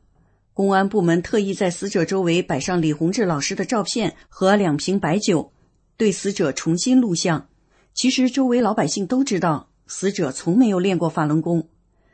[0.58, 5.52] 公安部门特意在死者周围摆上李洪志老师的照片和两瓶白酒。
[5.98, 7.48] 对死者重新录像，
[7.94, 11.70] 其实周围老百姓都知道，死者从没有练过法轮功。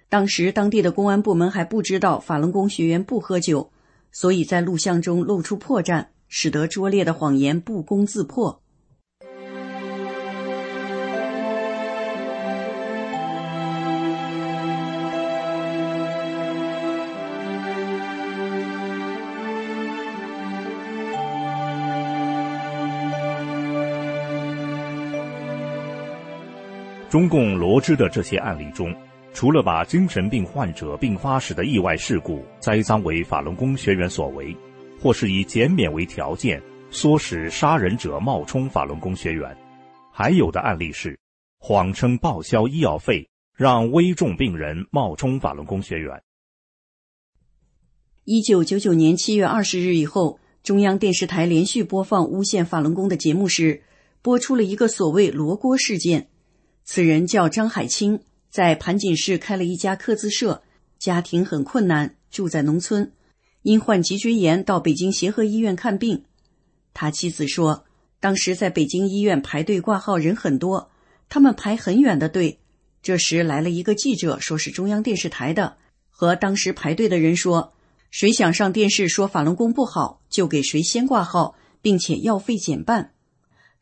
[0.09, 3.71] 当时当地的公安部门还不知道法轮功学员不喝酒，
[4.11, 8.61] 所以在录像中露出破绽，使得拙劣的谎言不攻自破。
[27.13, 28.91] 中共罗织的这些案例中，
[29.35, 34.57] 除了把精神病患者并发时的意外事故栽赃为法轮功学员所为，
[34.99, 36.59] 或是以减免为条件
[36.91, 39.55] 唆使杀人者冒充法轮功学员，
[40.11, 41.15] 还有的案例是
[41.59, 46.19] 谎称报销医药费，让危重病人冒充法轮功学员。
[48.23, 53.83] 一九九九年七月二十日以后，中央电视台连续播放诬陷法轮功的节目时，
[54.23, 56.29] 播出了一个所谓“罗锅事件”。
[56.85, 58.19] 此人叫张海清，
[58.49, 60.61] 在盘锦市开了一家刻字社，
[60.99, 63.11] 家庭很困难，住在农村，
[63.61, 66.25] 因患脊椎炎到北京协和医院看病。
[66.93, 67.85] 他妻子说，
[68.19, 70.91] 当时在北京医院排队挂号人很多，
[71.29, 72.59] 他们排很远的队。
[73.01, 75.77] 这时来了一个记者，说是中央电视台的，
[76.09, 77.73] 和当时排队的人说，
[78.11, 83.12] 谁想上电视说法轮功不好，就给谁先挂号，并且药费减半。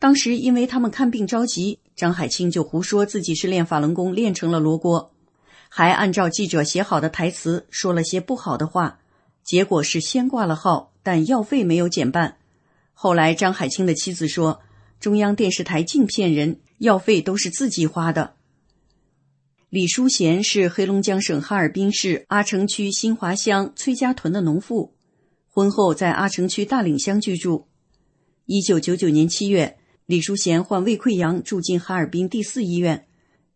[0.01, 1.77] 当时因为他们看病着急。
[1.95, 5.11] 张海清就胡说自己是练法轮功练成了罗锅，
[5.69, 8.97] 还按照记者写好的台词说了些不好的话，
[9.43, 12.37] 结果是先挂了号，但药费没有减半。
[12.93, 14.61] 后来张海清的妻子说，
[14.99, 18.33] 中央电视台净骗人，药费都是自己花的。
[19.69, 24.95] 李淑贤是黑龙江省哈尔滨市阿城区新华乡崔家屯的农妇，
[25.47, 27.67] 婚后在阿城区大岭乡居住。
[28.47, 29.77] 一九九九年七月。
[30.11, 33.05] 李淑贤患胃溃疡，住进哈尔滨第四医院。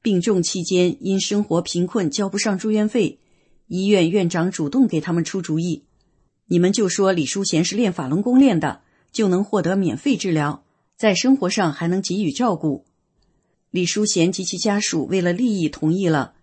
[0.02, 3.20] 病重期间，因生活贫困，交不上住院费，
[3.68, 5.84] 医院院长主动给他们出主意
[6.48, 8.80] ：“你们就说李淑贤是练法轮功练的，
[9.12, 10.64] 就能获得免费治疗，
[10.96, 12.86] 在生活上还能给予照顾。”
[13.70, 16.36] 李淑贤及其家属为了利益同意了。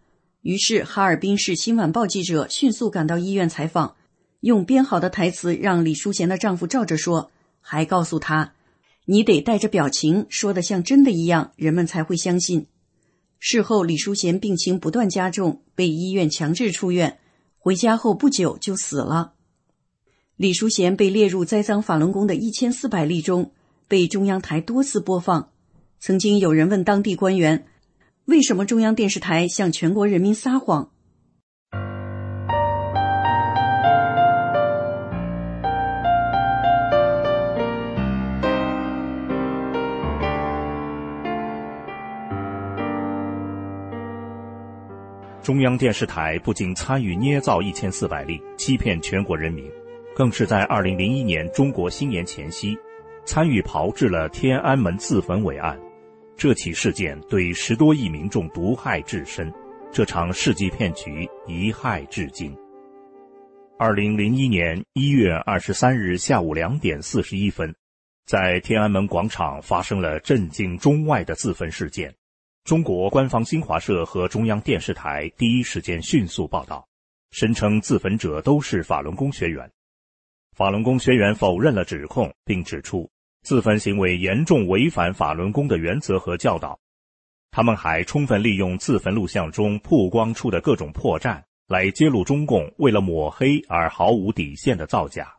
[0.43, 3.97] 于是，哈尔滨市新晚报记者迅速赶到医院采访，
[4.41, 7.31] 用编好的台词让李淑贤的丈夫照着说，
[7.63, 8.53] 还告诉他。
[9.05, 12.67] 你得带着表情说的像真的一样，人们才会相信。
[13.41, 17.19] 事后，李淑贤病情不断加重，被医院强制出院。
[17.59, 19.33] 回家后不久就死了。
[20.37, 23.51] 李淑贤被列入栽赃法轮功的一千四百例中，
[23.89, 25.51] 被中央台多次播放。
[25.99, 27.67] 曾经有人问当地官员
[28.27, 30.91] ：“为什么中央电视台向全国人民撒谎？”
[45.43, 49.69] 中央电视台不仅参与捏造一千四百例，欺骗全国人民，
[50.15, 52.79] 更是在二零零一年中国新年前夕，
[53.25, 55.77] 参与炮制了天安门自焚伟案。
[56.37, 59.53] 这起事件对十多亿民众毒害至深，
[59.91, 62.57] 这场世纪骗局遗害至今。
[63.81, 67.75] 二零零一年一月二十三日下午两点四十一分，
[68.27, 72.15] 在天安门广场发生了震惊中外的自焚事件。
[72.65, 76.87] 中国官方新华社和中央电视台第一时间迅速报道，
[77.33, 79.69] 声称自焚者都是法轮功学员。
[80.57, 83.11] 法轮功学员否认了指控，并指出
[83.43, 86.79] 自焚行为严重违反法轮功的原则和教导。
[87.51, 95.35] 他们还充分利用自焚录像中曝光出的各种破绽，来揭露中共为了抹黑而毫无底线的造假。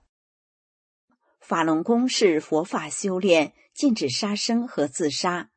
[1.39, 5.51] 法轮功是佛法修炼，禁止杀生和自杀。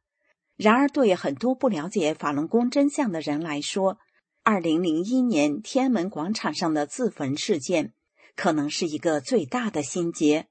[0.57, 3.99] 然而，对很多不了解法轮功真相的人来说，
[4.43, 7.93] 二零零一年天安门广场上的自焚事件，
[8.35, 10.47] 可能是一个最大的心结。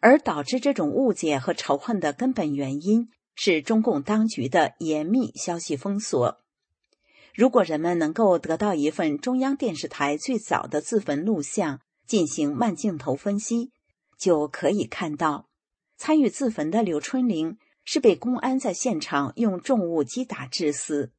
[0.00, 6.40] 而导致这种误解和仇恨的根本原因是中共当局的严密消息封锁。
[7.34, 13.72] 如果人们能够得到一份中央电视台最早的自焚录像进行慢镜头分析，
[14.18, 15.48] 就可以看到
[15.96, 17.58] 参与自焚的刘春玲。
[17.90, 21.10] 是被公安在现场用重物击打致死。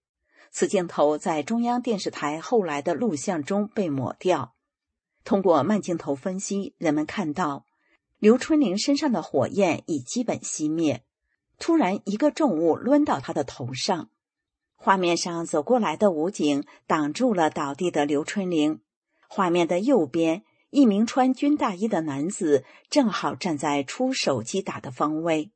[0.52, 4.54] 此镜头在中央电视台后来的录像中被抹掉。
[5.24, 7.66] 通过慢镜头分析，人们看到
[8.20, 11.04] 刘春玲身上的火焰已基本熄灭。
[11.58, 14.12] 突然，一个重物抡到他的头上。
[14.76, 18.82] 画面上走过来的武警挡住了倒地的刘春玲。
[19.28, 25.52] 画面的右边，一名穿军大衣的男子正好站在出手击打的方位。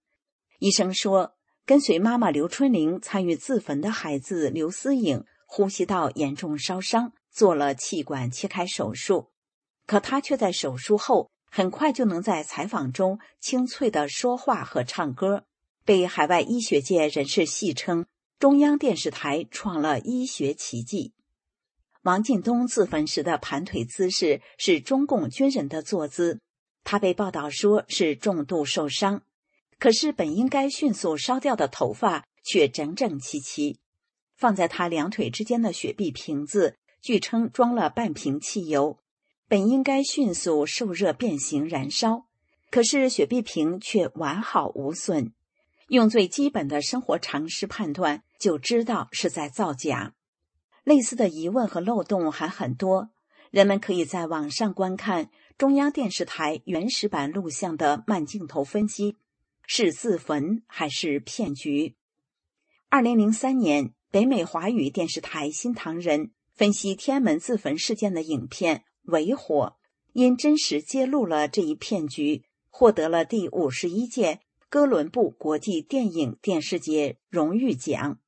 [0.63, 1.35] 医生说，
[1.65, 9.27] 跟随妈妈刘春玲参与自焚的孩子刘思颖呼吸道严重烧伤，做了气管切开手术。
[9.85, 15.43] 可他却在手术后很快就能在采访中清脆的说话和唱歌，
[15.83, 18.05] 被海外医学界人士戏称
[18.39, 21.11] 中央电视台创了医学奇迹。
[22.03, 26.39] 王进东自焚时的盘腿姿势是中共军人的坐姿，
[26.85, 29.23] 他被报道说是重度受伤。
[29.83, 33.81] 可是，本应该迅速烧掉的头发却整整齐齐。
[34.37, 38.97] 放在他两腿之间的雪碧瓶子，据称装了半瓶汽油，
[39.49, 42.27] 本应该迅速受热变形燃烧。
[42.71, 45.33] 可是雪碧瓶却完好无损。
[45.89, 50.13] 用最基本的生活常识判断，就知道是在造假。
[50.85, 53.09] 类似的疑问和漏洞还很多。
[53.51, 59.17] 人们可以在网上观看中央电视台原始版录像的慢镜头分析。
[59.65, 61.95] 是自焚还是骗局？
[62.89, 69.77] 二零零三年，北美华语电视台《新唐人》分析天安门自焚事件的影片《为火》，
[70.13, 78.19] 因真实揭露了这一骗局，获得了第五十一届哥伦布国际电影电视节荣誉奖。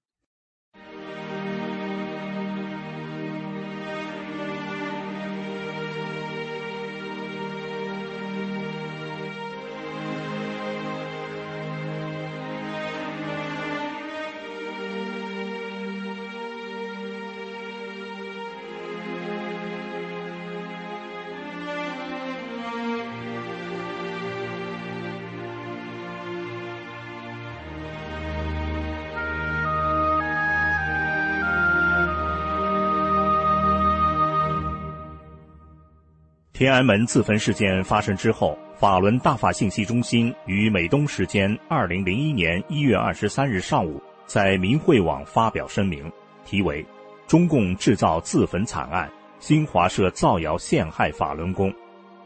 [36.57, 46.09] 天安门自焚事件发生之后，法轮大法信息中心于美东时间二零零一年一月二十三日上午在明慧网发表声明，
[46.45, 46.81] 题为
[47.27, 51.69] 《中共制造自焚惨案，新华社造谣陷害法轮功》，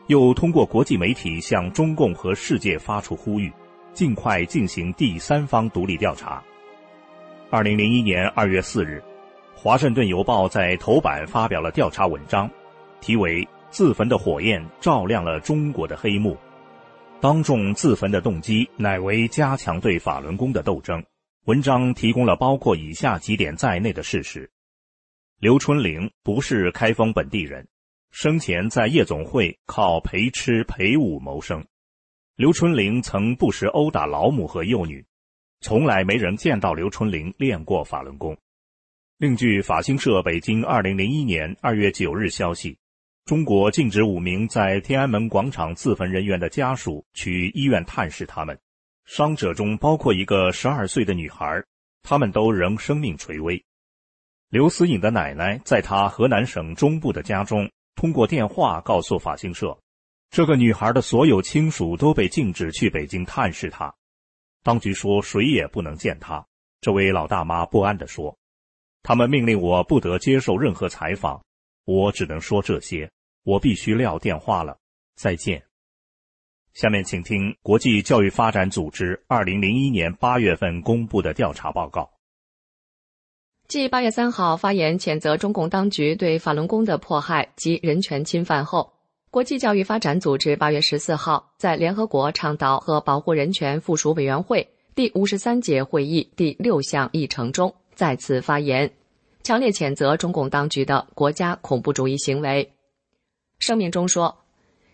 [0.05, 3.51] 又通过国际媒体向中共和世界发出呼吁，
[3.95, 6.39] 尽快进行第三方独立调查。
[7.49, 9.03] 二零零一年二月四日，
[9.59, 12.47] 《华盛顿邮报》在头版发表了调查文章，
[13.01, 13.43] 题为。
[13.71, 16.35] 自焚的火焰照亮了中国的黑幕，
[17.21, 21.03] 当众自焚的动机乃为加强对法轮功的斗争。
[21.45, 24.49] 文章提供了包括以下几点在内的事实：
[25.39, 27.67] 刘春玲不是开封本地人，
[28.11, 31.63] 生前在夜总会靠陪吃陪舞谋生。
[32.35, 35.05] 刘春玲曾不时殴打老母和幼女，
[35.61, 38.35] 从来没人见到刘春玲练过法轮功。
[39.17, 42.78] 另据法新社北京二零零一年二月九日消息。
[43.29, 48.59] 中国禁止五名在天安门广场自焚人员的家属去医院探视他们，
[49.05, 51.63] 伤者中包括一个十二岁的女孩，
[52.01, 53.63] 他们都仍生命垂危。
[54.49, 59.77] 刘思颖的奶奶在她河南省中部的家中通过电话告诉法新社，
[60.31, 63.93] 这个女孩的所有亲属都被禁止去北京探视她，
[64.63, 66.43] 当局说谁也不能见她。
[66.81, 68.35] 这位老大妈不安地说
[69.03, 71.39] ：“他们命令我不得接受任何采访，
[71.85, 73.07] 我只能说这些。”
[73.43, 74.77] 我必须撂电话了，
[75.15, 75.63] 再见。
[76.73, 82.09] 下面请听国际教育发展组织二零零一年八月份公布的调查报告。
[83.67, 88.93] 继八月三号发言谴责中共当局对法轮功的迫害及人权侵犯后，
[89.29, 98.91] 国际教育发展组织八月十四号在联合国倡导和保护人权附属委员会第五十三届会议第六项议程中再次发言，
[99.43, 102.71] 强烈谴责中共当局的国家恐怖主义行为。
[103.59, 104.35] 声明中说，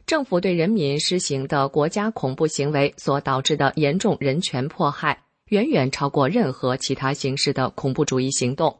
[0.05, 5.23] 政府对人民施行的国家恐怖行为所导致的严重人权迫害。
[5.49, 8.79] 远远超过任何其他形式的恐怖主义行动。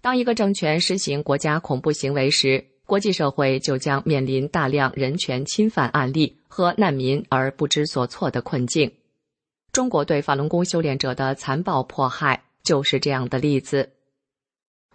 [0.00, 8.90] 当一个政权实行国家恐怖行为时，国际社会就将面临大量人权侵犯案例和难民而不知所措的困境。
[9.70, 13.90] 中国对法轮功修炼者的残暴迫害就是这样的例子。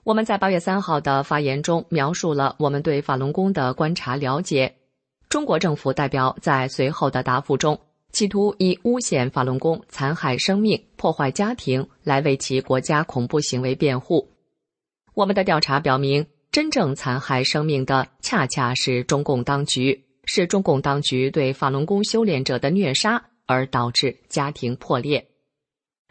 [0.03, 4.73] 我们在八月三号的发言中描述了我们对法轮功的观察了解。
[5.29, 7.79] 中国政府代表在随后的答复中。
[8.11, 14.27] 企图以诬陷法轮功残害生命、破坏家庭来为其国家恐怖行为辩护。
[15.13, 25.25] 我们的调查表明，真正残害生命的恰恰是中共当局，是中共当局对法轮功修炼者的虐杀而导致家庭破裂。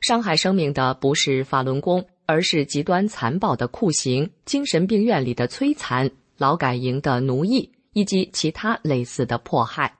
[0.00, 9.98] 伤害生命的不是法轮功，而是极端残暴的酷刑、精神病院里的摧残、劳改营的奴役以及其他类似的迫害。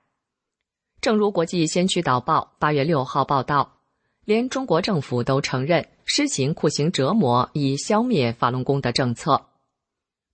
[1.01, 3.81] 正如国际先驱导报八月六号报道，
[4.24, 9.49] 连中国政府都承认施行酷刑折磨以消灭法轮功的政策。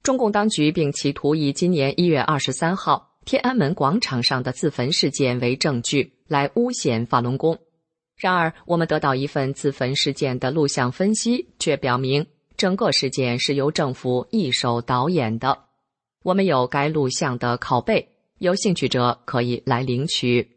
[0.02, 7.58] 中共当局并企图以今年一月二十三号天安门广场上的自焚事件为证据来诬陷法轮功。
[8.18, 15.58] 然而，我们得到一份自焚事件的录像分析，却表明整个事件是由政府一手导演的。
[16.22, 18.08] 我们有该录像的拷贝，
[18.38, 20.50] 有兴趣者可以来领取。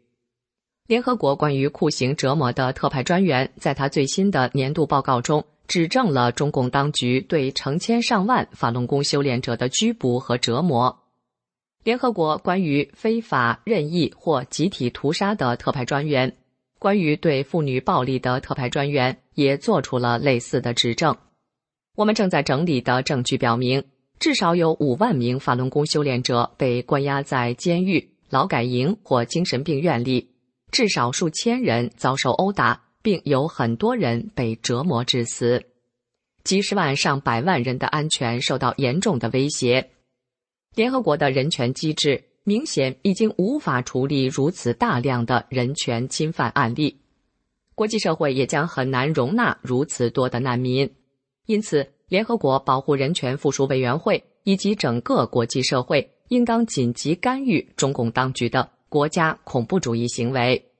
[0.86, 10.98] 联合国关于酷刑折磨的特派专员在他最新的年度报告中，指证了中共当局对成千上万法轮功修炼者的拘捕和折磨。
[11.84, 16.36] 联合国关于非法、任意或集体屠杀的特派专员，
[16.80, 21.14] 关于对妇女暴力的特派专员也做出了类似的指证。
[21.94, 23.84] 我们正在整理的证据表明，
[24.18, 30.30] 至少有五万名法轮功修炼者被关押在监狱、劳改营或精神病院里。
[30.72, 35.62] 至少数千人遭受殴打，并有很多人被折磨致死，
[36.44, 39.90] 几十万上百万人的安全受到严重的威胁。
[40.74, 47.00] 联合国的人权机制明显已经无法处理如此大量的人权侵犯案例，
[47.74, 50.90] 国际社会也将很难容纳如此多的难民。
[51.46, 58.70] 因此，联合国保护人权附属委员会以及整个国际社会应当紧急干预中共当局的。
[58.88, 60.72] 国家恐怖主义行为，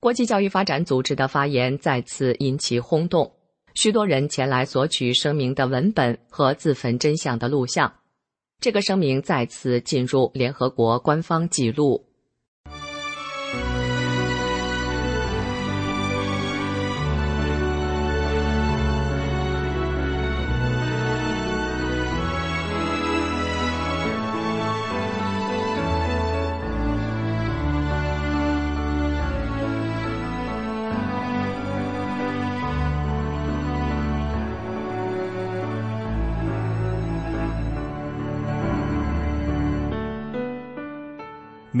[0.00, 3.30] 国际教育发展组织的发言再次引起轰动，
[3.74, 7.92] 许多人前来索取声明的文本和自焚真相的录像。
[8.60, 12.09] 这个声明再次进入联合国官方记录。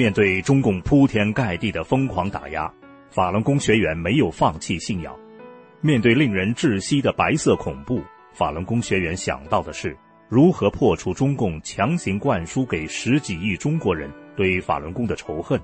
[0.00, 2.72] 面对中共铺天盖地的疯狂打压，
[3.10, 5.14] 法轮功学员没有放弃信仰。
[5.82, 8.00] 面对令人窒息的白色恐怖，
[8.32, 9.94] 法轮功学员想到的是
[10.30, 15.60] 如何破除中共强行灌输给十几亿中国人对法轮功的仇恨。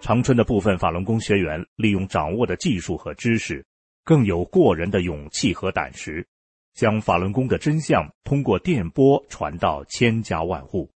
[0.00, 3.62] 长春的部分法轮功学员利用掌握的技术和知识，
[4.02, 6.26] 更有过人的勇气和胆识，
[6.72, 10.90] 将法轮功的真相通过电波传到千家万户。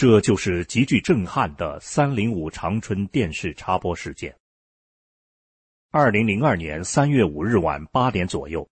[0.00, 4.34] 这就是极具震撼的“三零五长春电视插播事件”。
[5.92, 8.66] 二零零二年三月五日晚八点左右，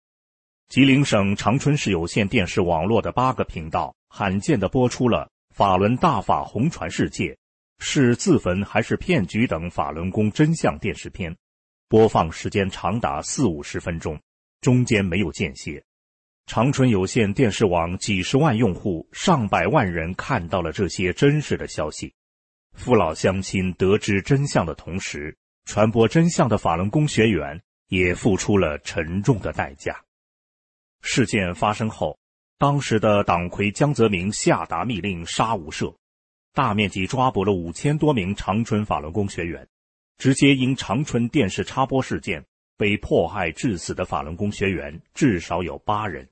[0.70, 7.36] 吉林省长春市有线电视网络的八个频道罕见的播出了“法轮大法红传世界，
[7.78, 11.36] 是自焚还是骗局”等法轮功真相电视片，
[11.90, 14.18] 播放时间长达四五十分钟，
[14.62, 15.84] 中间没有间歇。
[16.48, 22.10] 长春有线电视网几十万用户、上百万人看到了这些真实的消息，
[22.72, 25.36] 父老乡亲得知真相的同时，
[25.66, 29.94] 传播真相的法轮功学员也付出了沉重的代价。
[31.02, 32.18] 事件发生后，
[32.56, 35.94] 当时的党魁江泽民下达密令杀无赦，
[36.54, 39.68] 大面积抓捕了五千多名长春法轮功学员，
[40.16, 42.42] 直接因长春电视插播事件
[42.78, 46.26] 被迫害致死的法轮功学员至少有八人。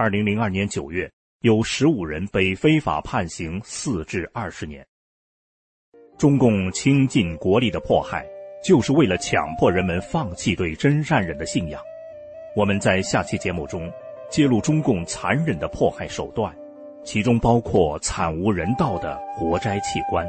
[0.00, 4.86] 二零零二年九月，有十五人被非法判刑四至二十年。
[6.16, 8.24] 中共倾尽国力的迫害，
[8.62, 11.82] 就是为了强迫人们放弃对真善忍的信仰。
[12.54, 13.92] 我们在下期节目中
[14.30, 16.54] 揭露中共残忍的迫害手段，
[17.02, 20.24] 其中包括惨无人道的活摘器官。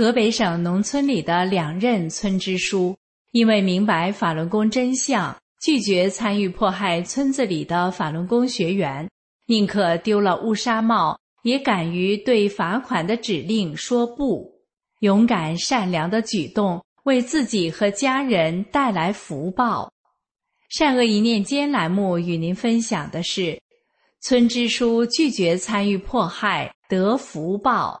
[0.00, 2.96] 河北省农村里的两任村支书，
[3.32, 9.06] 因为明白法轮功真相，拒绝参与迫害村子里的法轮功学员，
[9.44, 14.50] 宁可丢了乌纱帽，也敢于对罚款的指令说不。
[15.00, 19.92] 勇敢善良的举动，为自己和家人带来福报。
[20.70, 23.60] 善恶一念间栏目与您分享的是：
[24.22, 28.00] 村支书拒绝参与迫害得福报。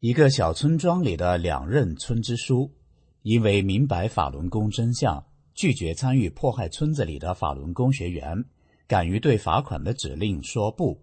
[0.00, 2.72] 一个小村庄里的两任村支书，
[3.20, 5.22] 因为明白法轮功真相，
[5.52, 8.42] 拒绝参与迫害村子里的法轮功学员，
[8.86, 10.98] 敢于对罚款的指令说不。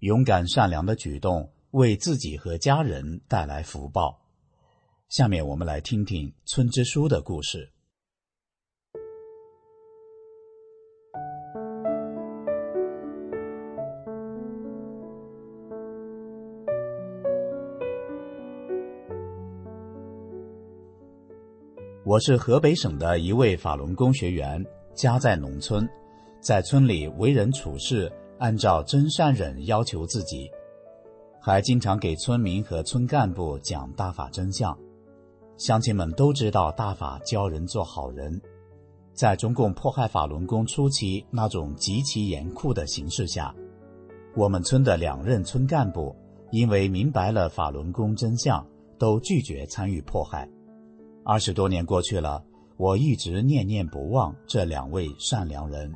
[0.00, 4.20] 勇敢善良的举动，为自己和家人带来福报。
[5.08, 7.72] 下面我们来听听村支书的故事。
[22.06, 25.84] 我是河北省的一位法轮功学员，家在农村，
[26.40, 30.48] 在村里为人处事按照真善忍要求自己，
[31.40, 34.78] 还经常给村民和村干部讲大法真相。
[35.56, 38.40] 乡亲们都知道大法教人做好人。
[39.12, 43.52] 在中共迫害法轮功初期那种极其严酷的形势下，
[44.36, 46.14] 我们村的两任村干部
[46.52, 48.64] 因为明白了法轮功真相，
[48.96, 50.48] 都拒绝参与迫害。
[51.28, 52.40] 二十多年过去了，
[52.76, 55.92] 我一直念念不忘这两位善良人。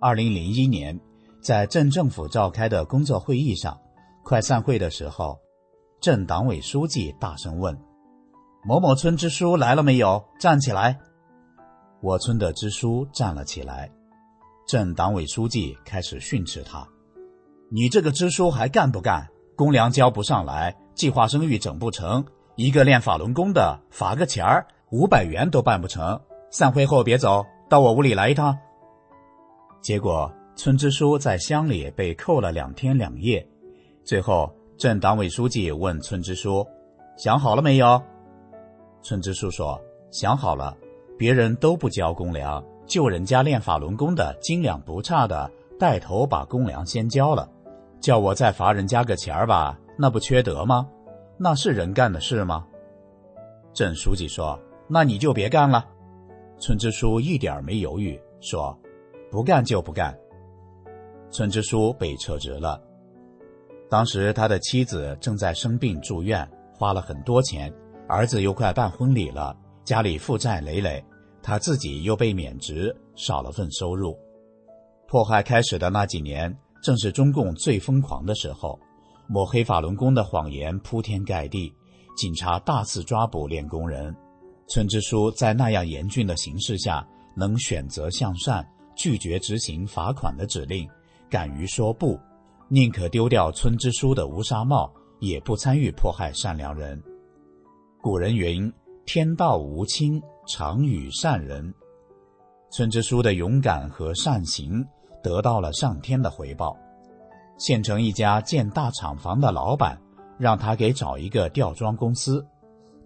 [0.00, 0.98] 二零零一年，
[1.42, 3.78] 在镇政府召开的工作会议上，
[4.22, 5.38] 快散会的时候，
[6.00, 7.78] 镇党委书记大声问
[8.64, 10.24] ：“某某村支书来了没有？
[10.40, 10.98] 站起来！”
[12.00, 13.92] 我村的支书站了起来。
[14.66, 16.88] 镇党委书记开始训斥他
[17.70, 19.28] ：“你这个支书还干不干？
[19.54, 22.24] 公粮交不上来，计划生育整不成。”
[22.56, 26.20] 一个练法轮功的罚个钱儿，五百元都办不成。
[26.50, 28.56] 散会后别走到我屋里来一趟。
[29.80, 33.44] 结果村支书在乡里被扣了两天两夜。
[34.04, 34.48] 最后
[34.78, 36.64] 镇党委书记问村支书
[37.18, 38.00] ：“想好了没有？”
[39.02, 39.80] 村支书说
[40.12, 40.76] ：“想好了，
[41.18, 47.50] 别人都不交公粮，就人家练法轮功的斤两不差的带头把公粮先交了，
[48.00, 50.86] 叫我再罚人家个钱儿吧，那不缺德吗？”
[51.36, 52.66] 那是人干的事吗？
[53.72, 55.84] 郑书记说：“那你就别干了。”
[56.58, 58.78] 村支书一点没犹豫，说
[59.32, 60.16] ：“不干就不干。”
[61.30, 62.80] 村支书被撤职了。
[63.90, 67.72] 当时他的妻子正在生病住院，花了很多钱，
[68.08, 71.04] 儿子又快办婚礼了，家里负债累累，
[71.42, 74.16] 他自己又被免职，少了份收入。
[75.08, 78.78] 迫害开始的那几年，正是中共最疯狂的时候。
[79.26, 81.72] 抹黑法轮功的谎言铺天盖地，
[82.16, 84.14] 警察大肆抓捕练功人。
[84.68, 87.06] 村支书在那样严峻的形势下，
[87.36, 88.66] 能选择向善，
[88.96, 90.88] 拒绝执行罚款的指令，
[91.28, 92.18] 敢于说不，
[92.68, 97.02] 宁可丢掉村支书的乌纱帽，也不参与迫害善良人。
[98.00, 98.72] 古人云
[99.06, 101.74] ：“天道无亲，常与善人。”
[102.70, 104.84] 村支书的勇敢和善行，
[105.22, 106.76] 得到了上天的回报。
[107.56, 110.00] 县城一家建大厂房的老板，
[110.38, 112.44] 让他给找一个吊装公司。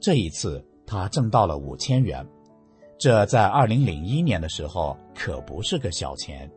[0.00, 2.26] 这一次他挣到了五千元，
[2.98, 6.50] 这在二零零一年的时候可不是个小钱。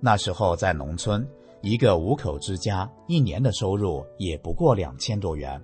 [0.00, 1.26] 那时候在农村，
[1.60, 5.60] 一个五口之家一年的收入也不过两千多元。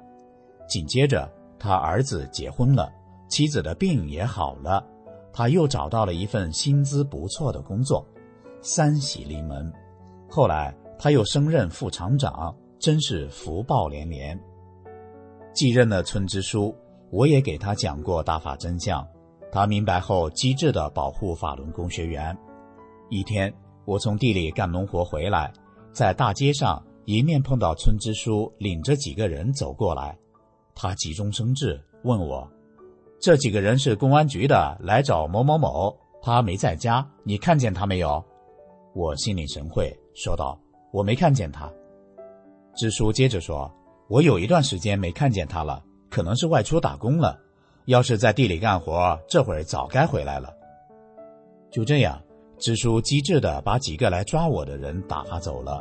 [0.69, 2.93] 紧接着，他儿子结婚了，
[3.29, 4.85] 妻子的病也好了，
[5.33, 8.05] 他又找到了一份薪资不错的工作，
[8.61, 9.73] 三喜临门。
[10.29, 10.75] 后来
[11.05, 14.41] 他又升任副厂长，真是福报连连。
[15.53, 16.75] 继任了村支书，
[17.11, 19.07] 我也给他讲过大法真相，
[19.53, 22.35] 他明白后机智地保护法轮功学员。
[23.11, 23.53] 一天，
[23.85, 25.53] 我从地里干农活回来，
[25.93, 30.19] 在大街上迎面碰到村支书领着几个人走过来，
[30.75, 32.51] 他急中生智问我
[33.21, 38.25] ：“这几个人是公安局的，来找某某某，他没在家，你看见他没有？”
[38.97, 40.59] 我心领神会，说道
[40.95, 41.71] ：“我没看见他。”
[42.75, 43.71] 支书接着说。
[44.07, 47.41] 我有一段时间没看见他了，可能是外出打工了。
[47.87, 50.53] 要是在地里干活，这会儿早该回来了。
[51.71, 52.21] 就这样，
[52.59, 55.81] 支书机智的把几个来抓我的人打发走了。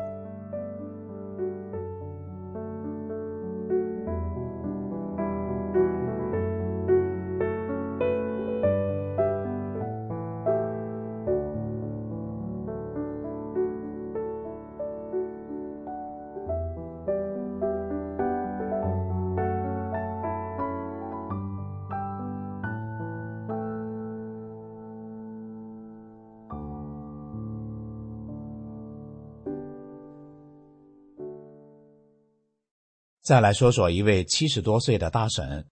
[33.23, 35.65] 再来说说一位七十多岁的大婶，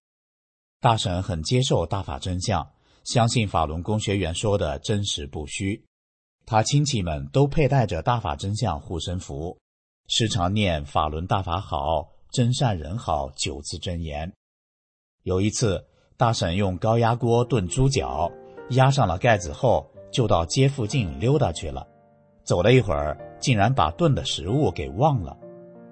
[0.80, 2.66] 大婶很接受大法真相，
[3.04, 5.84] 相信法轮功学员说的真实不虚。
[6.46, 9.58] 他亲戚们都佩戴着大法真相护身符，
[10.08, 14.32] 时常念“法轮大法好，真善人好”九字真言。
[15.24, 15.86] 有一次，
[16.16, 18.32] 大婶用高压锅炖猪脚，
[18.70, 21.86] 压上了盖子后，就到街附近溜达去了。
[22.46, 25.38] 走了一会儿，竟然把炖的食物给忘了。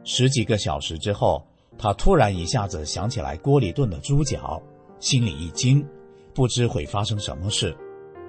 [0.05, 1.45] 十几个小时之后。
[1.82, 4.61] 他突然一下子想起来锅里炖的猪脚，
[4.99, 5.84] 心里一惊，
[6.34, 7.73] 不知会发生什么事。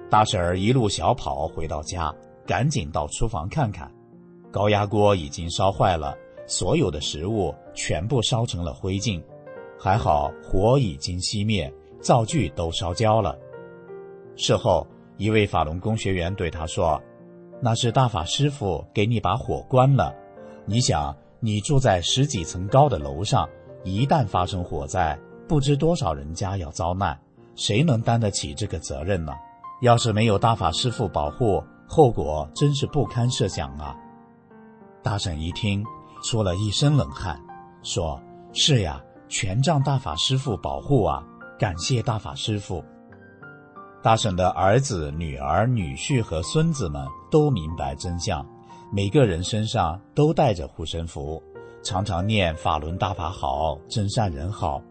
[0.09, 2.15] 大婶儿一路小跑回到家，
[2.47, 3.91] 赶紧到厨房看看，
[4.51, 6.15] 高压锅已经烧坏了，
[6.47, 9.21] 所有的食物全部烧成了灰烬。
[9.77, 13.37] 还好火已经熄灭，灶具都烧焦了。
[14.37, 14.87] 事后，
[15.17, 17.01] 一位法轮功学员对他说
[17.61, 20.15] ：“那是大法师傅给你把火关了，
[20.65, 21.13] 你想。”
[21.43, 23.49] 你住在十几层高的楼上，
[23.83, 27.19] 一旦发生火灾，不知多少人家要遭难，
[27.55, 29.33] 谁能担得起这个责任呢？
[29.81, 33.97] 要是没有大法师父保护，后果真是不堪设想啊！
[35.01, 35.83] 大婶一听，
[36.23, 37.41] 出了一身冷汗，
[37.81, 38.21] 说
[38.53, 41.23] ：“是呀，全仗大法师父保护啊，
[41.57, 42.83] 感谢大法师父。”
[44.03, 48.45] 大婶的儿子、女儿、女婿和孙子们都明白真相。
[48.93, 51.41] 每个人身上都带着护身符，
[51.81, 54.83] 常常念“法轮大法好，真善人好”。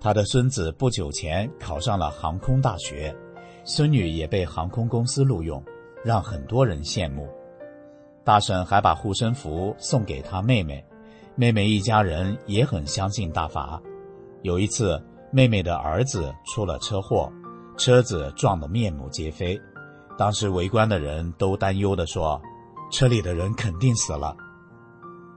[0.00, 3.14] 他的孙子不久前考上了航空大学，
[3.62, 5.62] 孙女也被航空公司录用，
[6.04, 7.28] 让很多人羡慕。
[8.24, 10.84] 大婶还把护身符送给他妹妹，
[11.36, 13.80] 妹妹一家人也很相信大法。
[14.42, 17.32] 有一次，妹妹的儿子出了车祸，
[17.76, 19.56] 车子撞得面目皆非，
[20.18, 22.42] 当时围观的人都担忧地说。
[22.90, 24.36] 车里的人肯定死了。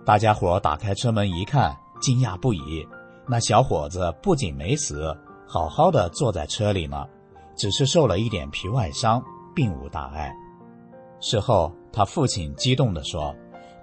[0.06, 2.88] 大家伙打开车门一看，惊讶不已。
[3.28, 5.16] 那小伙子不仅没死，
[5.47, 7.06] 好好的坐在车里呢，
[7.56, 9.24] 只是受了一点皮外伤，
[9.56, 10.34] 并无大碍。
[11.20, 13.34] 事后，他父亲激动地说：“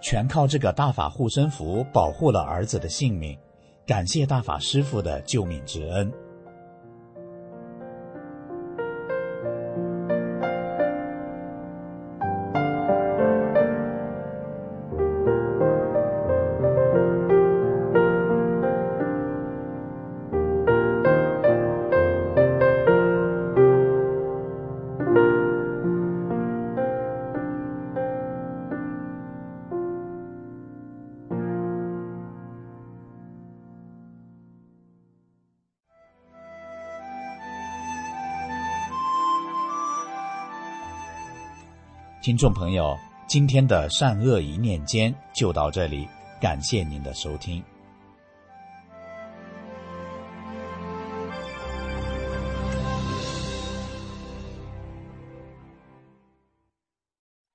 [0.02, 3.38] 全靠这个大法护身符保护了儿子的性命，
[3.86, 6.12] 感谢大法师父的救命之恩。”
[42.39, 46.07] 众朋友，今天的善恶一念间就到这里，
[46.41, 47.61] 感谢您的收听。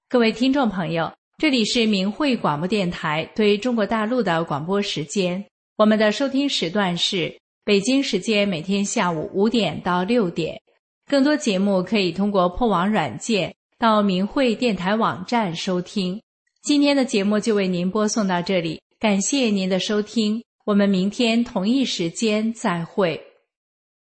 [0.10, 5.46] 各位听众朋友，这里是明慧广播电台对中国大陆的广播时间，
[5.78, 10.62] 我们的收听时段是北京时间每天下午五点到六点。
[11.08, 16.22] 更多节目可以通过破网软件到明慧电台网站收听。
[16.62, 23.22] 今天的节目就为您播送到这里，感谢您的收听，我们明天同一时间再会。